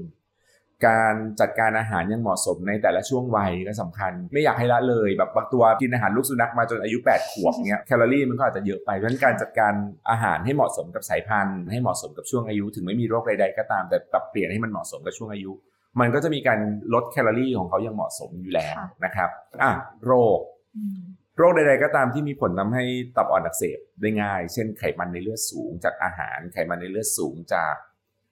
[0.86, 9.74] การจัดการอาหารยังเหมาะสมในแต่ละช่วงวัยก็สำคัญ ไม่อยากให้ละเลยแบบบางตัวกินอาหารลูกสุนัขมาจนอายุ 8 ขวบเงี้ยแคลอรี่มันก็อาจจะเยอะไปเพราะฉะนั้นการจัดการ
[10.10, 15.52] อาหารให้เหมาะสมกับสายพันธุ์ ให้เหมาะสมกับช่วงอายุ ถึงไม่มีโรคใดๆก็ตามแต่ปรับเปลี่ยนให้มันเหมาะสมกับช่วงอายุ
[16.00, 16.60] มันก็จะมีการ
[16.94, 18.76] ลดแคลอรี่ของเขาอย่างเหมาะสมอยู่แล้ว
[19.06, 19.30] นะครับ
[19.64, 19.72] อะ
[20.06, 20.40] โรค
[20.78, 21.00] อืม
[21.38, 22.84] โรคใดๆก็ตามที่มีผลทำให้
[23.16, 27.76] ตับอ่อนอักเสบได้ง่าย เช่นไขมันในเลือดสูงจากอาหาร ไขมันในเลือดสูงจาก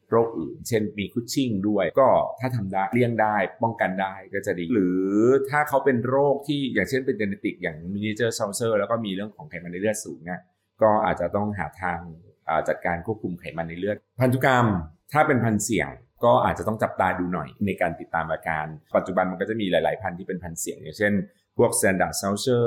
[0.09, 2.09] โรคอื่น เช่นมี Cushing ด้วย ก็
[2.39, 5.01] ถ้าทำได้เลี่ยงได้ป้องกันได้ก็จะดี หรือ
[5.49, 10.41] ถ้าเขาเป็นโรคที่อย่างเช่นเป็น genetic อย่าง Miniature Schnauzer แล้วก็มีเรื่องของไขมันในเลือดสูงเนี่ย
[10.81, 11.99] ก็อาจจะต้องหาทาง
[12.47, 14.65] อ่าจัดการควบคุมไขมันในเลือด พันธุกรรม
[15.13, 15.89] ถ้าเป็นพันธุ์เสี่ยง
[16.25, 18.65] ก็อาจจะต้องจับตาดูหน่อยในการติดตามอาการ
[18.95, 21.13] ปัจจุบันมันก็จะมีหลาย ๆ พันธุ์ที่เป็นพันธุ์เสี่ยง อย่างเช่น
[21.57, 22.63] พวก Standard s o u c h e r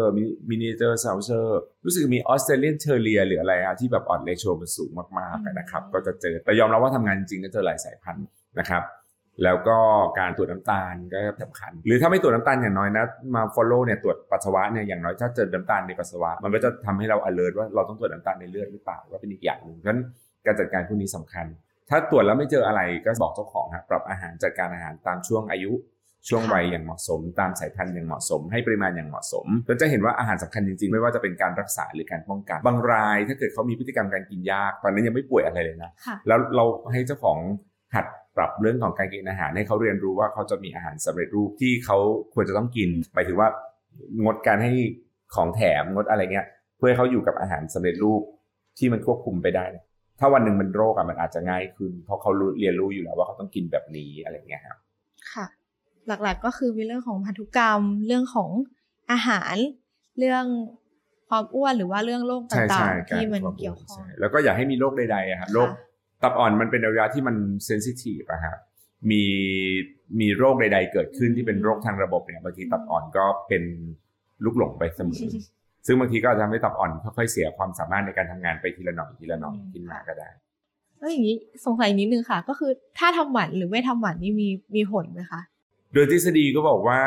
[0.51, 1.47] Miniature s o u c h e r
[1.85, 8.27] รู้สึกมี Australian Terrier หรืออะไรอะที่แบบ odds ratio มันสูงมากๆอะนะครับ ก็จะเจอแต่ยอมรับว่าทำงานจริงก็เจอหลายสายพันธุ์
[8.59, 8.83] นะครับ
[9.45, 9.79] แล้วก็
[10.19, 20.01] การตรวจน้ำตาลก็สำคัญ หรือถ้าไม่ตรวจน้ำตาลอย่างน้อยนะมา follow เนี่ยตรวจปัสสาวะเนี่ยอย่างน้อยถ้าเจอน้ำตาลในปัสสาวะ มันก็จะทำให้เรา alert ว่าเราต้องตรวจน้ำตาลในเลือดหรือเปล่าก็เป็นอีกอย่างหนึ่งเพราะฉะนั้น
[20.47, 21.47] การจัดการพวกนี้สำคัญ
[21.91, 25.72] ถ้าตรวจแล้วไม่เจออะไรก็บอกเจ้าของครับปรับอาหารจัดการอาหารตามช่วงอายุ
[26.28, 37.39] ช่วงวัยอย่างเหมาะสม ตามสายพันธุ์อย่างเหมาะสม ให้ปริมาณอย่างเหมาะสมเราจะเห็นว่าอาหารสำคัญจริงๆ ไม่ว่าจะเป็นการรักษาหรือการป้องกัน บางราย ถ้าเกิดเขามีพฤติกรรมการกินยาก ตอนนั้นยังไม่ป่วยอะไรเลยนะค่ะแล้วเราให้เจ้าของ
[37.95, 38.07] หัด
[38.37, 41.99] ปรับเรื่องของการกินอาหาร ให้เขาเรียนรู้ว่าเขาจะมีอาหารสำเร็จรูปที่เขา
[42.35, 43.49] ควรจะต้องกินหมายถึงว่า
[44.24, 44.72] งดการให้
[45.35, 46.47] ของแถมงดอะไรเงี้ย
[46.78, 48.22] เพื่อให้เขาอยู่กับอาหารสำเร็จรูป
[48.78, 49.64] ที่มันควบคุมไปได้
[50.21, 54.79] ถ้าวันหนึ่งมันโรคอะมันอาจจะง่ายขึ้น เพราะเขารู้เรียนรู้อยู่แล้วว่าเขาต้องกินแบบนี้อะไรเงี้ยครับ
[55.33, 55.47] ค่ะ
[56.07, 58.51] หลักๆก็คือมีเรื่องของพันธุกรรม เรื่องของ
[59.12, 59.57] อาหาร
[60.19, 60.45] เรื่อง
[61.29, 65.79] ความอ้วนหรือว่าเรื่องโรคใช่ต่าใช่งๆที่มันารเกี่ยวข้องใช่แล้วก็อย่าให้มีโรคใดๆอะครับโรคค่ะ
[66.23, 67.37] ตับอ่อนมันเป็นอวัยวะที่มัน
[67.67, 68.59] เซนซิทีฟอะครับ
[69.11, 69.23] มี
[70.21, 73.62] มีโรคใด ๆ เกิดขึ้นที่เป็นโรคทางระบบเนี่ยบางทีตับอ่อนก็เป็น
[74.45, 75.25] ลูกหลงไปเสมอ
[75.87, 80.28] ซึ่งบางทีก็อาจจะทำให้ตับอ่อนค่อยๆเสียความสามารถในการทำงานไปทีละหน่อยทีละหน่อยขึ้นมาก็ได้
[80.99, 85.41] แล้วอย่างนี้สงสัยนิดนึงค่ะ ก็คือถ้าทำหมันหรือไม่ทำหมันนี่มีมีผลไหมคะ
[85.95, 87.01] โดยทฤษฎีก็บอกว่า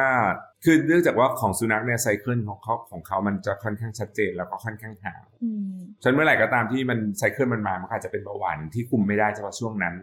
[0.63, 9.95] คือเนื่องจากว่าของสุนัขเนี่ยไซเคิลของเขาของเขามันจะค่อนข้างชัดเจนแล้วก็ค่อนข้างห่างอืมฉะนันเมื่อไหร่ก็ตามที่มันไซเคิลมันมามันอาจจะเป็นเบาหวานที่คุมไม่ได้เฉพาะช่วงนั้น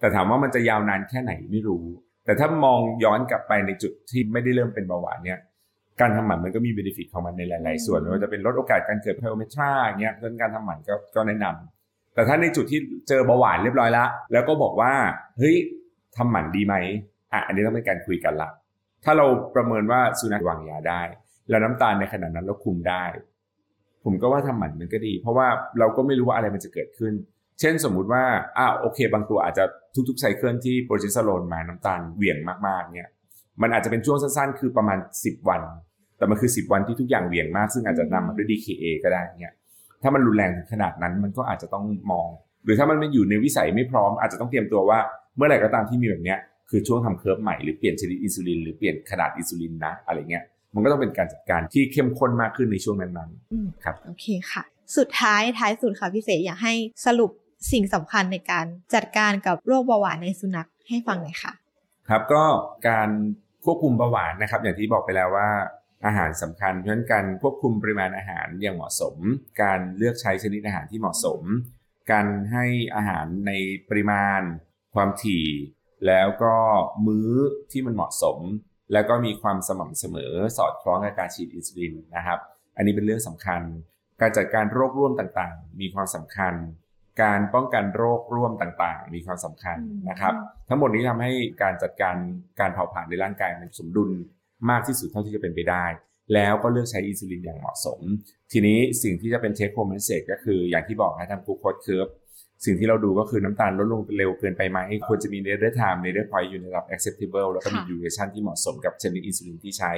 [0.00, 1.84] แต่ถามว่ามันจะยาวนานแค่ไหนไม่รู้
[2.24, 5.38] แต่ถ้ามองย้อนกลับไปในจุดที่ไม่ได้เริ่มเป็นเบาหวานเนี่ย
[6.00, 14.92] การทำหมันมันก็มีเบนฟิตของมันในหลาย ๆ ส่วนไม่ว่าจะเป็นลดโอกาสการเกิดเพลเมทราอย่างเงี้ยดังนั้นการทำหมันก็ก็แนะนำแต่ถ้าในจุดที่เจอเบาหวานเรียบร้อยละแล้วก็บอกว่า
[15.38, 15.56] เฮ้ย
[16.16, 16.74] ทำหมันดีไหม
[17.32, 18.48] อะอันนี้ต้องเป็นการคุยกันละ
[19.04, 21.02] ถ้าเราประเมินว่าสุนัขวางยาได้
[21.50, 23.04] แล้วน้ำตาลในขณะนั้นเราคุมได้
[24.04, 25.46] ผมก็ว่าทำหมันมันก็ดี เพราะว่า
[25.78, 27.12] เราก็ไม่รู้ว่าอะไรมันจะเกิดขึ้น
[27.60, 28.24] เช่นสมมุติว่า
[28.58, 29.64] อ้าวโอเค บางตัวอาจจะ
[30.08, 33.10] ทุกๆไซเคิลที่โปรเจสเตอโรนมาน้ำตาลเหวี่ยงมากๆเนี่ย
[33.62, 35.62] มันอาจจะเป็นช่วงสั้นๆ คือประมาณ 10 วัน
[36.18, 39.54] แต่มันคือ 10 วันที่ทุกอย่างเหวี่ยงมาก ซึ่งอาจจะนำมาด้วย DKA ก็ได้เนี่ย
[40.02, 42.28] ถ้ามันรุนแรงถึงขนาดนั้นมันก็อาจจะต้องมอง
[42.64, 44.98] หรือถ้ามันไม่อยู่ในวิสัยไม่พร้อม อาจจะต้องเตรียมตัวว่า
[45.36, 46.38] เมื่อไหร่ก็ตามที่มีแบบเนี้ย
[46.70, 50.44] คือช่วงทำเคิร์ฟใหม่หรือเปลี่ยนชนิดอินซูลินหรือเปลี่ยนขนาดอินซูลินนะอะไรเงี้ย
[50.74, 54.62] มันก็ต้องเป็นการจัดการที่เข้มข้นมากขึ้นในช่วงนั้นอืมๆครับโอเคค่ะ
[54.96, 56.74] สุดท้ายท้ายสุดค่ะพี่เสกอยากให้
[57.06, 57.30] สรุป
[57.72, 61.52] สิ่งสำคัญในการจัดการกับโรคเบาหวานในสุนัขให้ฟังหน่อยค่ะ
[62.08, 62.42] ครับก็
[62.88, 63.08] การ
[63.64, 65.48] ควบคุมเบาหวานนะครับ อย่างที่บอกไปแล้วว่า
[66.06, 69.16] อาหารสำคัญเพราะฉะนั้นการควบคุมปริมาณอาหารอย่างเหมาะสม
[69.62, 71.40] การเลือกใช้ชนิดอาหารที่เหมาะสม
[72.12, 72.64] การให้
[72.96, 73.52] อาหารใน
[73.88, 74.40] ปริมาณ
[74.94, 75.46] ความถี่
[76.06, 76.54] แล้วก็
[77.06, 77.30] มื้อ
[77.72, 78.38] ที่มันเหมาะสม
[78.92, 82.38] แล้วก็มีความสม่ำเสมอสอดคล้องกับการฉีดอินซูลินนะครับ
[82.76, 83.60] อันนี้เป็นเรื่องสำคัญ
[84.20, 86.54] การจัดการโรคร่วมต่างๆ มีความสำคัญ
[87.22, 90.34] การป้องกันโรคร่วมต่างๆ มีความสำคัญนะครับ
[90.68, 92.16] ทั้งหมดนี้ทำให้การจัดการ
[92.60, 94.10] การเผาผลาญในร่างกายมันสมดุล
[94.70, 95.86] มากที่สุดเท่าที่จะเป็นไปได้
[96.34, 98.00] แล้วก็เลือกใช้อินซูลินอย่างเหมาะสม
[98.52, 102.08] ทีนี้สิ่งที่จะเป็น take home message ก็คืออย่างที่บอกนะทำกูโคดเคิร์ฟ
[102.64, 109.92] สิ่งที่เราดูก็คือน้ำตาลลดลงเร็วเกินไปไหมควรจะมี nadir time nadir point อยู่ในระดับ acceptable แล้วก็มีค่ะ duration ที่เหมาะสมกับชนิดอินซูลินที่ใช้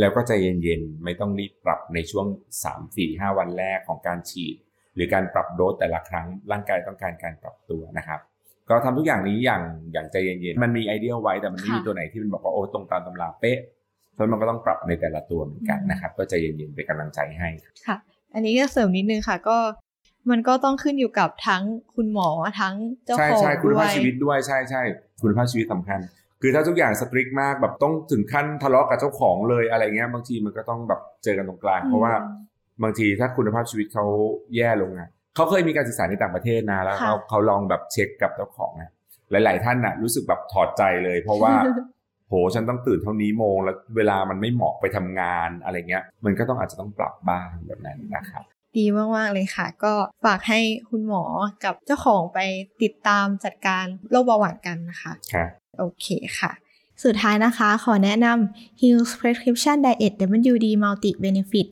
[0.00, 2.26] แล้วก็ใจเย็นๆ ไม่ต้องรีบปรับในช่วง
[2.64, 4.56] 3 4 5 วันแรกของการฉีด
[4.94, 8.20] หรือการปรับโดสแต่ละครั้งร่างกายต้องการการปรับตัวนะครับ
[8.70, 13.58] ก็ทำทุกอย่างนี้อย่างอย่างใจเย็นๆมันมี ideal ไว้แต่มันไม่มีค่ะตัวไหนที่มันบอกว่าโอ้ตรงตามตำราเป๊ะ
[14.14, 17.48] เพราะมันก็ต้องปรับในแต่ละตัวเหมือนกันนะครับ ก็ใจเย็นๆเป็นกำลังใจให้
[17.86, 17.96] ค่ะ
[18.34, 19.58] อันนี้ก็เสริมนิดนึงค่ะก็
[20.30, 21.62] มันก็ต้องขึ้นอยู่กับทั้ง
[21.94, 22.28] คุณหมอ
[22.60, 22.74] ทั้ง
[23.04, 24.82] เจ้าใช่ของใช่คุณด้วภาพยชีวิตด้วยใช่ใช่
[25.22, 26.00] คุณภาพชีวิตสำคัญ
[26.42, 32.12] คือถ้าทุกอย่างสตริกมากแบบต้องถึงขั้นทะเลาะกับเจ้าของเลยอะไรเงี้ยบางทีมันก็ต้องแบบเจอกันตรงกลางอืมเพราะว่า
[32.82, 34.06] บางทีถ้าคุณภาพชีวิตเขา
[34.56, 38.92] แย่ลงอะเขาเคยมีการศึกษาในต่างประเทศนะแล้วเขาเขาลองแบบเช็คกับเจ้าของนะ
[39.30, 41.52] หลาย ๆ ท่านน่ะ รู้สึกแบบถอดใจเลย เพราะว่า
[42.28, 48.44] โหฉันต้องตื่นเท่านี้โมงแล้วเวลามันไม่เหมาะไปทำงานอะไรเงี้ย มันก็ต้องอาจจะต้องปรับบ้างแบบนั้นนะครับ
[48.78, 48.84] ดี
[49.16, 49.92] มากๆเลยค่ะ ก็
[50.24, 50.60] ฝากให้
[50.90, 51.24] คุณหมอ
[51.64, 52.38] กับเจ้าของไป
[52.82, 55.48] ติดตามจัดการโรคเบาหวานกันนะคะครับ
[55.78, 56.06] โอเค
[56.38, 56.52] ค่ะ
[57.04, 60.12] สุดท้ายนะคะขอแนะนำ Hill's Prescription Diet
[60.52, 61.66] WD Multi Benefit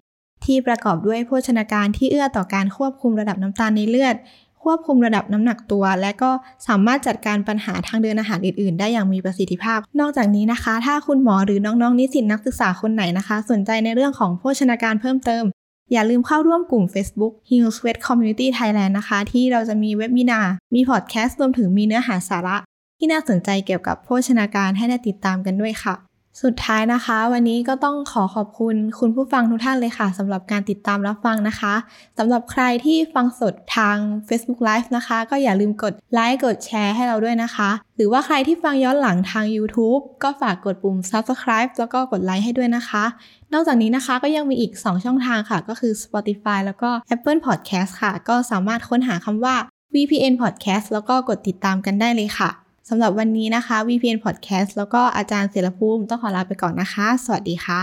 [0.46, 4.16] ที่ประกอบด้วยโภชนาการที่เอื้อต่อการควบคุมระดับน้ำตาลในเลือด
[4.62, 6.30] ควบคุมระดับน้ำหนักตัว และก็
[6.66, 15.44] สามารถจัดการปัญหาทางเดินอาหารอื่น ๆ ได้อย่างมีประสิทธิภาพ นอกจากนี้นะคะ ถ้าคุณหมอหรือน้องๆนิสิตนักศึกษาคนไหนนะคะ สนใจในเรื่องของโภชนาการเพิ่มเติม
[15.92, 20.40] อย่าลืมเข้าร่วมกลุ่ม Facebook Heal s w e t Community Thailand นะคะ ที่เราจะมีเว็บมินา
[20.74, 22.56] มีพอดแคสต์รวมถึงมีเนื้อหาสาระ
[22.98, 25.94] ที่น่าสนใจเกี่ยวกับโภชนาการให้ได้ติดตามกันด้วยค่ะ
[26.40, 31.74] สุดท้ายนะคะ วันนี้ก็ต้องขอขอบคุณคุณผู้ฟังทุกท่านเลยค่ะสำหรับการติดตามรับฟังนะคะ
[32.18, 33.96] สำหรับใครที่ฟังสดทาง
[34.28, 43.04] Facebook Live นะคะ ก็อย่าลืมกดไลค์กดแชร์ให้เราด้วยนะคะ หรือว่าใครที่ฟังย้อนหลังทาง YouTube ก็ฝากกดปุ่ม Subscribe แล้วก็กดไลค์ให้ด้วยนะคะ
[43.52, 49.56] นอกจากนี้นะคะก็ยังมีอีก 2 ช่องทางค่ะ ก็คือ Spotify แล้วก็ Apple Podcast ค่ะ ก็สามารถค้นหาคำว่า
[49.94, 52.50] VPN Podcast แล้วก็กดติดตามกันได้เลยค่ะ
[52.88, 57.82] สำหรับวันนี้นะคะ VPN Podcast แล้วก็อาจารย์เสรภูมิต้องขอลาไปก่อนนะคะ สวัสดีค่ะ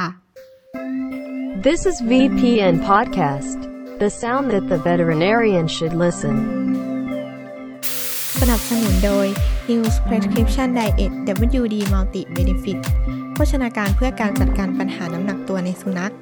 [1.66, 3.60] This is VPN Podcast,
[4.02, 6.36] the sound that the veterinarian should listen.
[8.40, 9.28] สนับสนุนโดย
[9.68, 11.12] Hill's Prescription Diet
[11.60, 12.80] WD Multi Benefit
[13.34, 16.14] โภชนาการเพื่อการจัดการปัญหาน้ำหนักตัวในสุนัข